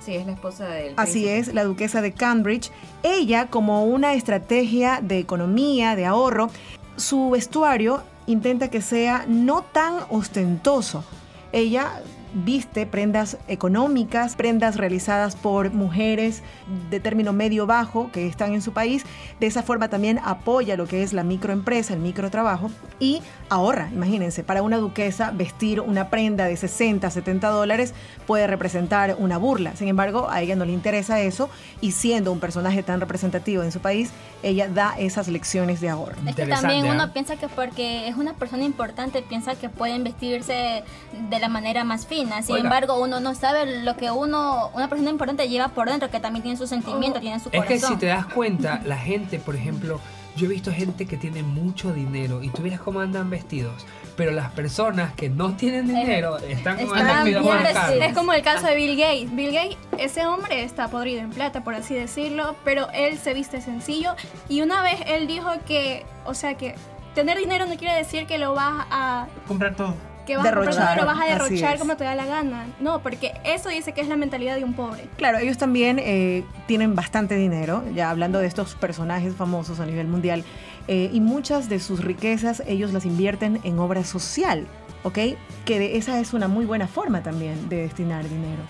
Sí, 0.00 0.14
es 0.14 0.26
la 0.26 0.32
esposa 0.32 0.66
del. 0.66 0.94
Así 0.96 1.28
es, 1.28 1.52
la 1.52 1.64
duquesa 1.64 2.00
de 2.00 2.12
Cambridge. 2.12 2.70
Ella, 3.02 3.46
como 3.48 3.84
una 3.84 4.14
estrategia 4.14 5.00
de 5.02 5.18
economía, 5.18 5.94
de 5.94 6.06
ahorro, 6.06 6.50
su 6.96 7.30
vestuario 7.30 8.02
intenta 8.26 8.68
que 8.68 8.80
sea 8.80 9.24
no 9.28 9.62
tan 9.62 9.94
ostentoso 10.08 11.04
ella 11.52 12.02
viste 12.32 12.86
prendas 12.86 13.36
económicas, 13.48 14.36
prendas 14.36 14.76
realizadas 14.76 15.36
por 15.36 15.72
mujeres 15.72 16.42
de 16.90 17.00
término 17.00 17.32
medio 17.32 17.66
bajo 17.66 18.10
que 18.12 18.26
están 18.26 18.54
en 18.54 18.62
su 18.62 18.72
país. 18.72 19.04
De 19.40 19.46
esa 19.46 19.62
forma 19.62 19.88
también 19.88 20.20
apoya 20.24 20.76
lo 20.76 20.86
que 20.86 21.02
es 21.02 21.12
la 21.12 21.24
microempresa, 21.24 21.94
el 21.94 22.00
microtrabajo 22.00 22.70
y 22.98 23.22
ahorra, 23.48 23.88
imagínense, 23.92 24.44
para 24.44 24.62
una 24.62 24.78
duquesa 24.78 25.30
vestir 25.32 25.80
una 25.80 26.08
prenda 26.08 26.44
de 26.44 26.56
60, 26.56 27.10
70 27.10 27.48
dólares 27.48 27.94
puede 28.26 28.46
representar 28.46 29.16
una 29.18 29.38
burla. 29.38 29.74
Sin 29.76 29.88
embargo, 29.88 30.28
a 30.30 30.42
ella 30.42 30.56
no 30.56 30.64
le 30.64 30.72
interesa 30.72 31.20
eso 31.20 31.50
y 31.80 31.92
siendo 31.92 32.32
un 32.32 32.40
personaje 32.40 32.82
tan 32.82 33.00
representativo 33.00 33.62
en 33.62 33.72
su 33.72 33.80
país, 33.80 34.10
ella 34.42 34.68
da 34.68 34.94
esas 34.98 35.28
lecciones 35.28 35.80
de 35.80 35.88
ahorro. 35.88 36.16
Es 36.26 36.36
que 36.36 36.46
también 36.46 36.86
uno 36.86 37.12
piensa 37.12 37.36
que 37.36 37.48
porque 37.48 38.08
es 38.08 38.16
una 38.16 38.34
persona 38.34 38.64
importante, 38.64 39.22
piensa 39.22 39.54
que 39.54 39.68
pueden 39.68 40.04
vestirse 40.04 40.84
de 41.28 41.38
la 41.38 41.48
manera 41.48 41.84
más 41.84 42.06
fina. 42.06 42.19
Sin 42.42 42.56
embargo, 42.56 43.00
uno 43.00 43.20
no 43.20 43.34
sabe 43.34 43.82
lo 43.82 43.96
que 43.96 44.10
uno, 44.10 44.70
una 44.74 44.88
persona 44.88 45.10
importante 45.10 45.48
lleva 45.48 45.68
por 45.68 45.88
dentro, 45.88 46.10
que 46.10 46.20
también 46.20 46.42
tiene 46.42 46.56
sus 46.56 46.68
sentimientos, 46.68 47.20
tiene 47.20 47.38
su 47.38 47.50
corazón. 47.50 47.72
Es 47.72 47.82
que 47.82 47.86
si 47.86 47.96
te 47.96 48.06
das 48.06 48.26
cuenta, 48.26 48.80
la 48.84 48.96
gente, 48.96 49.38
por 49.38 49.54
ejemplo, 49.54 50.00
yo 50.36 50.46
he 50.46 50.48
visto 50.48 50.72
gente 50.72 51.06
que 51.06 51.16
tiene 51.16 51.42
mucho 51.42 51.92
dinero 51.92 52.42
y 52.42 52.48
tú 52.48 52.62
miras 52.62 52.80
cómo 52.80 53.00
andan 53.00 53.30
vestidos. 53.30 53.86
Pero 54.16 54.32
las 54.32 54.50
personas 54.52 55.12
que 55.14 55.28
no 55.28 55.54
tienen 55.56 55.86
dinero 55.86 56.38
están, 56.38 56.76
vestidos 56.76 57.44
más 57.44 57.72
caros. 57.72 58.02
Es 58.02 58.14
como 58.14 58.32
el 58.32 58.42
caso 58.42 58.66
de 58.66 58.74
Bill 58.74 58.96
Gates. 58.96 59.34
Bill 59.34 59.52
Gates, 59.52 59.78
ese 59.98 60.26
hombre 60.26 60.62
está 60.62 60.88
podrido 60.88 61.20
en 61.20 61.30
plata, 61.30 61.64
por 61.64 61.74
así 61.74 61.94
decirlo, 61.94 62.54
pero 62.64 62.88
él 62.92 63.18
se 63.18 63.34
viste 63.34 63.60
sencillo. 63.60 64.14
Y 64.48 64.62
una 64.62 64.82
vez 64.82 65.00
él 65.06 65.26
dijo 65.26 65.50
que, 65.66 66.04
o 66.24 66.34
sea, 66.34 66.54
que 66.54 66.74
tener 67.14 67.38
dinero 67.38 67.66
no 67.66 67.76
quiere 67.76 67.94
decir 67.94 68.26
que 68.26 68.38
lo 68.38 68.54
vas 68.54 68.86
a 68.90 69.26
comprar 69.46 69.74
todo 69.74 69.94
que 70.30 70.36
vas 70.36 70.46
a 70.78 70.96
lo 70.96 71.06
vas 71.06 71.20
a 71.20 71.24
derrochar 71.24 71.78
como 71.78 71.96
te 71.96 72.04
da 72.04 72.14
la 72.14 72.24
gana. 72.24 72.66
No, 72.78 73.00
porque 73.02 73.32
eso 73.44 73.68
dice 73.68 73.92
que 73.92 74.00
es 74.00 74.08
la 74.08 74.16
mentalidad 74.16 74.56
de 74.56 74.64
un 74.64 74.74
pobre. 74.74 75.08
Claro, 75.16 75.38
ellos 75.38 75.58
también 75.58 75.98
eh, 75.98 76.44
tienen 76.66 76.94
bastante 76.94 77.34
dinero, 77.34 77.82
ya 77.94 78.10
hablando 78.10 78.38
de 78.38 78.46
estos 78.46 78.74
personajes 78.76 79.34
famosos 79.34 79.80
a 79.80 79.86
nivel 79.86 80.06
mundial, 80.06 80.44
eh, 80.86 81.10
y 81.12 81.20
muchas 81.20 81.68
de 81.68 81.80
sus 81.80 82.04
riquezas 82.04 82.62
ellos 82.66 82.92
las 82.92 83.04
invierten 83.04 83.60
en 83.64 83.78
obra 83.78 84.04
social, 84.04 84.66
¿ok? 85.02 85.18
Que 85.64 85.96
esa 85.96 86.20
es 86.20 86.32
una 86.32 86.46
muy 86.46 86.64
buena 86.64 86.86
forma 86.86 87.22
también 87.22 87.68
de 87.68 87.82
destinar 87.82 88.28
dinero. 88.28 88.62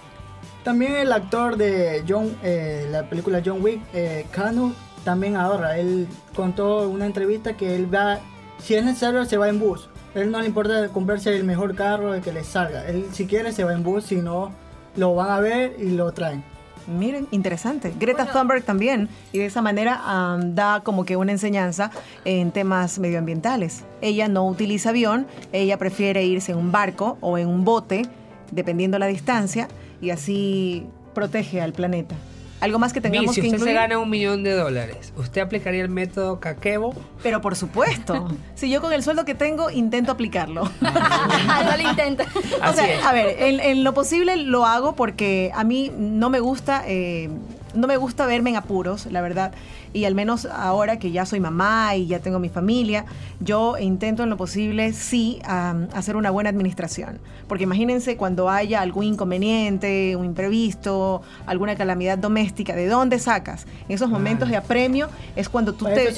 También 0.64 0.96
el 0.96 1.12
actor 1.12 1.56
de 1.56 2.04
John, 2.08 2.34
eh, 2.42 2.88
la 2.90 3.04
película 3.04 3.42
John 3.44 3.62
Wick, 3.62 3.80
eh, 3.92 4.26
Kanu, 4.30 4.74
también 5.04 5.36
ahorra. 5.36 5.78
Él 5.78 6.06
contó 6.34 6.84
en 6.84 6.90
una 6.90 7.06
entrevista 7.06 7.54
que 7.54 7.74
él 7.74 7.92
va, 7.94 8.18
si 8.62 8.74
es 8.74 8.84
necesario, 8.84 9.24
se 9.26 9.36
va 9.36 9.48
en 9.48 9.58
bus 9.58 9.89
él 10.14 10.30
no 10.30 10.40
le 10.40 10.46
importa 10.46 10.88
comprarse 10.88 11.34
el 11.36 11.44
mejor 11.44 11.74
carro 11.74 12.12
de 12.12 12.20
que 12.20 12.32
le 12.32 12.44
salga. 12.44 12.86
Él 12.86 13.06
si 13.12 13.26
quiere 13.26 13.52
se 13.52 13.64
va 13.64 13.72
en 13.72 13.82
bus, 13.82 14.04
si 14.04 14.16
no 14.16 14.52
lo 14.96 15.14
van 15.14 15.30
a 15.30 15.40
ver 15.40 15.76
y 15.78 15.90
lo 15.90 16.12
traen. 16.12 16.42
Miren, 16.86 17.28
interesante. 17.30 17.92
Greta 18.00 18.26
Thunberg 18.32 18.64
también, 18.64 19.08
y 19.32 19.38
de 19.38 19.46
esa 19.46 19.62
manera 19.62 20.38
da 20.46 20.80
como 20.80 21.04
que 21.04 21.16
una 21.16 21.30
enseñanza 21.30 21.92
en 22.24 22.50
temas 22.50 22.98
medioambientales. 22.98 23.84
Ella 24.00 24.26
no 24.28 24.46
utiliza 24.46 24.88
avión, 24.88 25.26
ella 25.52 25.76
prefiere 25.78 26.24
irse 26.24 26.52
en 26.52 26.58
un 26.58 26.72
barco 26.72 27.16
o 27.20 27.38
en 27.38 27.46
un 27.48 27.64
bote, 27.64 28.02
dependiendo 28.50 28.98
la 28.98 29.06
distancia, 29.06 29.68
y 30.00 30.10
así 30.10 30.86
protege 31.14 31.60
al 31.60 31.72
planeta. 31.72 32.16
Algo 32.60 32.78
más 32.78 32.92
que 32.92 33.00
tengamos 33.00 33.34
si 33.34 33.40
que 33.40 33.48
usted 33.48 33.58
se 33.58 33.72
gana 33.72 33.98
un 33.98 34.10
millón 34.10 34.42
de 34.42 34.52
dólares, 34.52 35.12
¿usted 35.16 35.40
aplicaría 35.40 35.82
el 35.82 35.88
método 35.88 36.40
Kakebo? 36.40 36.94
Pero 37.22 37.40
por 37.40 37.56
supuesto. 37.56 38.28
si 38.54 38.70
yo 38.70 38.80
con 38.80 38.92
el 38.92 39.02
sueldo 39.02 39.24
que 39.24 39.34
tengo 39.34 39.70
intento 39.70 40.12
aplicarlo. 40.12 40.70
no 40.80 41.76
lo 41.76 41.90
intento. 41.90 42.24
o 42.34 42.72
sea, 42.72 43.08
a 43.08 43.12
ver, 43.12 43.36
en, 43.38 43.82
lo 43.82 43.94
posible 43.94 44.36
lo 44.36 44.66
hago 44.66 44.94
porque 44.94 45.50
a 45.54 45.64
mí 45.64 45.90
no 45.96 46.28
me 46.28 46.40
gusta, 46.40 46.84
eh, 46.86 47.30
no 47.74 47.86
me 47.86 47.96
gusta 47.96 48.26
verme 48.26 48.50
en 48.50 48.56
apuros, 48.56 49.06
la 49.06 49.20
verdad. 49.20 49.52
Y 49.92 50.04
al 50.04 50.14
menos 50.14 50.46
ahora 50.46 50.98
que 50.98 51.10
ya 51.10 51.26
soy 51.26 51.40
mamá 51.40 51.96
y 51.96 52.06
ya 52.06 52.20
tengo 52.20 52.38
mi 52.38 52.48
familia, 52.48 53.04
yo 53.40 53.76
intento 53.78 54.22
en 54.22 54.30
lo 54.30 54.36
posible 54.36 54.92
sí 54.92 55.40
hacer 55.44 56.16
una 56.16 56.30
buena 56.30 56.50
administración. 56.50 57.18
Porque 57.48 57.64
imagínense 57.64 58.16
cuando 58.16 58.48
haya 58.48 58.80
algún 58.80 59.04
inconveniente, 59.04 60.14
un 60.16 60.24
imprevisto, 60.24 61.22
alguna 61.46 61.74
calamidad 61.76 62.18
doméstica, 62.18 62.74
¿de 62.74 62.86
dónde 62.86 63.18
sacas? 63.18 63.66
En 63.88 63.94
esos 63.94 64.08
momentos 64.08 64.48
de 64.48 64.56
apremio 64.56 65.08
es 65.34 65.48
cuando 65.48 65.74
tú 65.74 65.86
te... 65.86 66.12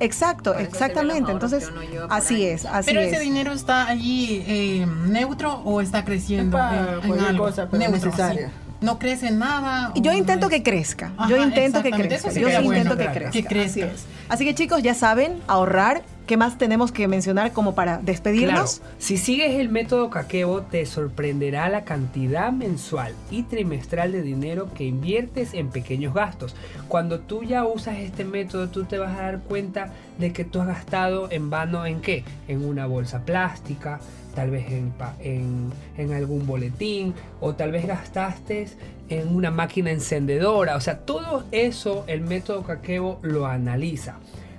Exacto, 0.00 0.54
exactamente. 0.54 1.32
Entonces, 1.32 1.70
así 2.08 2.44
es, 2.44 2.64
así 2.66 2.90
Pero 2.90 3.00
ese 3.00 3.20
dinero 3.20 3.52
está 3.52 3.88
allí 3.88 4.44
eh, 4.46 4.86
neutro 5.06 5.60
o 5.64 5.80
está 5.80 6.04
creciendo 6.04 6.58
en, 6.58 7.20
algo 7.20 7.46
cosa, 7.46 7.68
neutro, 7.72 8.10
no 8.80 8.98
crece 8.98 9.30
nada. 9.30 9.92
Yo 9.96 10.12
intento 10.12 10.48
que 10.48 10.62
crezca. 10.62 11.12
yo 11.28 11.36
intento 11.42 11.82
que 11.82 11.90
crezca. 11.90 12.30
Yo 12.32 12.48
intento 12.48 12.96
que 12.96 13.44
crezca. 13.44 13.64
Así 13.64 13.80
es. 13.82 14.06
Así 14.28 14.44
que 14.44 14.54
chicos, 14.54 14.82
ya 14.82 14.94
saben, 14.94 15.40
ahorrar. 15.46 16.02
¿Qué 16.28 16.36
más 16.36 16.58
tenemos 16.58 16.92
que 16.92 17.08
mencionar 17.08 17.52
como 17.52 17.74
para 17.74 17.96
despedirnos? 17.96 18.82
Si 18.98 19.16
sigues 19.16 19.58
el 19.58 19.70
método 19.70 20.10
Kakebo, 20.10 20.60
te 20.60 20.84
sorprenderá 20.84 21.70
la 21.70 21.84
cantidad 21.84 22.52
mensual 22.52 23.14
y 23.30 23.44
trimestral 23.44 24.12
de 24.12 24.20
dinero 24.20 24.68
que 24.74 24.84
inviertes 24.84 25.54
en 25.54 25.70
pequeños 25.70 26.12
gastos. 26.12 26.54
Cuando 26.86 27.20
tú 27.20 27.44
ya 27.44 27.64
usas 27.64 27.96
este 27.96 28.26
método, 28.26 28.68
tú 28.68 28.84
te 28.84 28.98
vas 28.98 29.18
a 29.18 29.22
dar 29.22 29.40
cuenta 29.40 29.94
de 30.18 30.34
que 30.34 30.44
tú 30.44 30.60
has 30.60 30.66
gastado 30.66 31.28
en 31.30 31.48
vano 31.48 31.86
en 31.86 32.02
qué? 32.02 32.24
En 32.46 32.62
una 32.62 32.84
bolsa 32.84 33.20
plástica, 33.20 33.98
tal 34.34 34.50
vez 34.50 34.66
en, 34.70 35.72
en, 35.96 36.12
algún 36.12 36.46
boletín 36.46 37.14
o 37.40 37.54
tal 37.54 37.72
vez 37.72 37.86
gastaste 37.86 38.66
en 39.08 39.34
una 39.34 39.50
máquina 39.50 39.90
encendedora. 39.90 40.76
O 40.76 40.80
sea, 40.80 41.00
todo 41.00 41.44
eso 41.52 42.04
el 42.06 42.20
método 42.20 42.62
Kakebo 42.62 43.18
lo 43.22 43.46
analiza. 43.46 44.16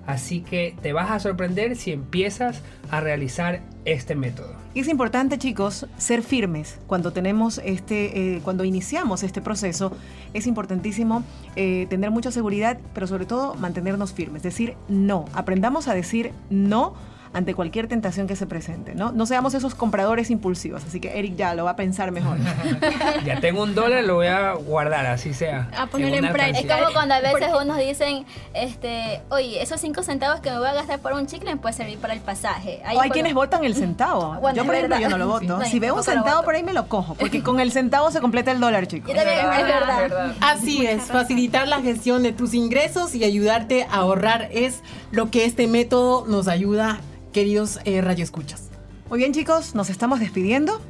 Así 0.09 0.41
que 0.41 0.75
te 0.81 0.91
vas 0.91 1.11
a 1.11 1.19
sorprender 1.19 1.75
si 1.75 1.91
empiezas 1.91 2.61
a 2.89 2.99
realizar 2.99 3.61
este 3.85 4.15
método. 4.15 4.55
Es 4.73 4.87
importante, 4.87 5.37
chicos, 5.37 5.85
ser 5.97 6.23
firmes 6.23 6.79
cuando 6.87 7.13
tenemos 7.13 7.61
este, 7.63 8.35
eh, 8.35 8.41
cuando 8.43 8.63
iniciamos 8.63 9.21
este 9.21 9.39
proceso. 9.39 9.91
Es 10.33 10.47
importantísimo 10.47 11.23
eh, 11.55 11.85
tener 11.89 12.09
mucha 12.09 12.31
seguridad, 12.31 12.79
pero 12.93 13.05
sobre 13.05 13.25
todo 13.25 13.53
mantenernos 13.53 14.13
firmes. 14.13 14.41
Decir 14.41 14.75
no. 14.87 15.25
Aprendamos 15.33 15.87
a 15.87 15.93
decir 15.93 16.31
no 16.49 16.95
ante 17.33 17.53
cualquier 17.53 17.87
tentación 17.87 18.27
que 18.27 18.35
se 18.35 18.47
presente, 18.47 18.95
¿no? 18.95 19.11
No 19.11 19.25
seamos 19.25 19.53
esos 19.53 19.75
compradores 19.75 20.29
impulsivos, 20.31 20.83
así 20.83 20.99
que 20.99 21.19
Eric 21.19 21.35
ya 21.35 21.53
lo 21.53 21.65
va 21.65 21.71
a 21.71 21.75
pensar 21.75 22.11
mejor. 22.11 22.37
ya 23.25 23.39
tengo 23.39 23.63
un 23.63 23.75
dólar, 23.75 24.03
lo 24.03 24.15
voy 24.15 24.27
a 24.27 24.53
guardar, 24.53 25.05
así 25.05 25.33
sea. 25.33 25.69
A 25.77 25.87
poner 25.87 26.13
en, 26.13 26.31
práctica. 26.31 26.75
Es 26.75 26.81
como 26.81 26.93
cuando 26.93 27.15
a 27.15 27.21
veces 27.21 27.49
unos 27.61 27.77
dicen, 27.77 28.25
este, 28.53 29.21
oye, 29.29 29.61
esos 29.61 29.79
cinco 29.79 30.01
centavos 30.03 30.39
que 30.39 30.49
me 30.49 30.57
voy 30.57 30.67
a 30.67 30.73
gastar 30.73 30.99
por 30.99 31.13
un 31.13 31.27
chicle 31.27 31.51
me 31.51 31.57
puede 31.57 31.73
servir 31.73 31.99
para 31.99 32.13
el 32.13 32.21
pasaje. 32.21 32.81
o 32.95 33.01
hay 33.01 33.09
quienes 33.09 33.33
votan 33.33 33.63
el 33.63 33.75
centavo. 33.75 34.39
yo, 34.55 34.65
por 34.65 34.75
ejemplo, 34.75 34.99
yo 34.99 35.09
no 35.09 35.17
lo 35.17 35.27
voto. 35.27 35.61
si 35.65 35.79
veo 35.79 35.95
un 35.95 36.03
centavo 36.03 36.43
por 36.43 36.55
ahí 36.55 36.63
me 36.63 36.73
lo 36.73 36.87
cojo, 36.87 37.15
porque 37.15 37.43
con 37.43 37.59
el 37.59 37.71
centavo 37.71 38.11
se 38.11 38.21
completa 38.21 38.51
el 38.51 38.59
dólar, 38.59 38.87
chicos. 38.87 39.11
es, 39.11 39.23
verdad. 39.23 40.33
Así 40.41 40.85
es, 40.85 41.03
facilitar 41.03 41.67
la 41.67 41.81
gestión 41.81 42.23
de 42.23 42.31
tus 42.31 42.53
ingresos 42.53 43.13
y 43.15 43.23
ayudarte 43.23 43.83
a 43.83 43.97
ahorrar 43.97 44.49
es 44.51 44.81
lo 45.11 45.29
que 45.29 45.45
este 45.45 45.67
método 45.67 46.25
nos 46.27 46.47
ayuda 46.47 46.99
queridos 47.39 47.79
eh, 47.85 48.01
radioescuchas. 48.01 48.69
Muy 49.09 49.19
bien 49.19 49.31
chicos, 49.31 49.73
nos 49.73 49.89
estamos 49.89 50.19
despidiendo. 50.19 50.81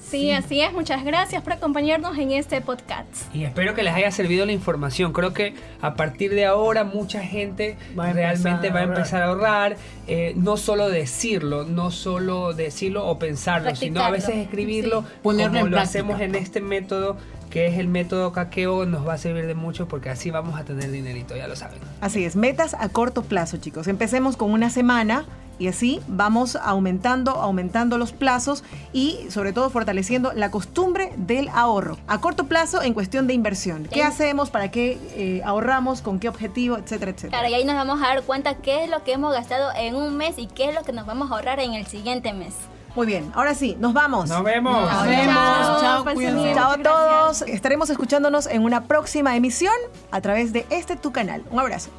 Sí, 0.00 0.32
así 0.32 0.60
es. 0.60 0.72
Muchas 0.72 1.04
gracias 1.04 1.44
por 1.44 1.52
acompañarnos 1.52 2.18
en 2.18 2.32
este 2.32 2.60
podcast. 2.60 3.32
Y 3.32 3.44
espero 3.44 3.76
que 3.76 3.84
les 3.84 3.94
haya 3.94 4.10
servido 4.10 4.44
la 4.44 4.50
información. 4.50 5.12
Creo 5.12 5.32
que 5.32 5.54
a 5.80 5.94
partir 5.94 6.34
de 6.34 6.44
ahora 6.44 6.82
mucha 6.82 7.20
gente 7.20 7.78
realmente 7.94 8.70
va 8.70 8.80
a 8.80 8.82
empezar 8.82 9.22
a 9.22 9.26
ahorrar. 9.26 9.76
Eh, 10.08 10.32
no 10.34 10.56
solo 10.56 10.88
decirlo, 10.88 11.66
no 11.66 11.92
solo 11.92 12.52
decirlo 12.52 13.06
o 13.06 13.20
pensarlo, 13.20 13.76
sino 13.76 14.02
a 14.02 14.10
veces 14.10 14.34
escribirlo, 14.38 15.04
ponerlo 15.22 15.60
como 15.60 15.70
lo 15.70 15.78
hacemos 15.78 16.20
en 16.20 16.34
este 16.34 16.60
método 16.60 17.16
que 17.48 17.66
es 17.66 17.78
el 17.78 17.86
método 17.86 18.32
caqueo, 18.32 18.86
nos 18.86 19.06
va 19.06 19.12
a 19.12 19.18
servir 19.18 19.46
de 19.46 19.54
mucho 19.54 19.86
porque 19.86 20.08
así 20.08 20.30
vamos 20.30 20.58
a 20.58 20.64
tener 20.64 20.90
dinerito, 20.90 21.36
ya 21.36 21.46
lo 21.46 21.54
saben. 21.54 21.78
Así 22.00 22.24
es, 22.24 22.34
metas 22.34 22.74
a 22.74 22.88
corto 22.88 23.22
plazo, 23.22 23.58
chicos. 23.58 23.88
Empecemos 23.88 24.38
con 24.38 24.50
una 24.52 24.70
semana 24.70 25.26
y 25.58 25.68
así 25.68 26.00
vamos 26.08 26.56
aumentando, 26.56 27.32
aumentando 27.32 27.98
los 27.98 28.12
plazos 28.12 28.64
y 28.92 29.18
sobre 29.30 29.52
todo 29.52 29.70
fortaleciendo 29.70 30.32
la 30.32 30.50
costumbre 30.50 31.12
del 31.16 31.48
ahorro. 31.48 31.98
A 32.06 32.20
corto 32.20 32.44
plazo 32.44 32.82
en 32.82 32.94
cuestión 32.94 33.26
de 33.26 33.34
inversión. 33.34 33.88
¿Qué 33.90 34.02
hacemos? 34.02 34.50
¿Para 34.50 34.70
qué 34.70 34.98
eh, 35.14 35.42
ahorramos? 35.44 36.02
¿Con 36.02 36.18
qué 36.18 36.28
objetivo? 36.28 36.76
Etcétera, 36.76 37.12
etcétera. 37.12 37.38
Claro, 37.38 37.48
y 37.48 37.54
ahí 37.54 37.64
nos 37.64 37.76
vamos 37.76 38.00
a 38.02 38.08
dar 38.08 38.22
cuenta 38.22 38.56
qué 38.56 38.84
es 38.84 38.90
lo 38.90 39.04
que 39.04 39.12
hemos 39.12 39.32
gastado 39.32 39.70
en 39.76 39.94
un 39.94 40.16
mes 40.16 40.38
y 40.38 40.46
qué 40.46 40.68
es 40.68 40.74
lo 40.74 40.82
que 40.82 40.92
nos 40.92 41.06
vamos 41.06 41.30
a 41.30 41.34
ahorrar 41.34 41.60
en 41.60 41.74
el 41.74 41.86
siguiente 41.86 42.32
mes. 42.32 42.54
Muy 42.94 43.06
bien, 43.06 43.32
ahora 43.34 43.54
sí, 43.54 43.76
nos 43.80 43.94
vamos. 43.94 44.28
Nos 44.28 44.44
vemos. 44.44 44.90
Nos 44.90 45.04
vemos. 45.04 45.34
Chao, 45.34 46.04
chao 46.52 46.72
a 46.72 46.78
todos. 46.82 47.42
Estaremos 47.42 47.88
escuchándonos 47.88 48.46
en 48.46 48.64
una 48.64 48.84
próxima 48.84 49.34
emisión 49.34 49.72
a 50.10 50.20
través 50.20 50.52
de 50.52 50.66
este 50.68 50.96
tu 50.96 51.10
canal. 51.10 51.42
Un 51.50 51.60
abrazo. 51.60 51.90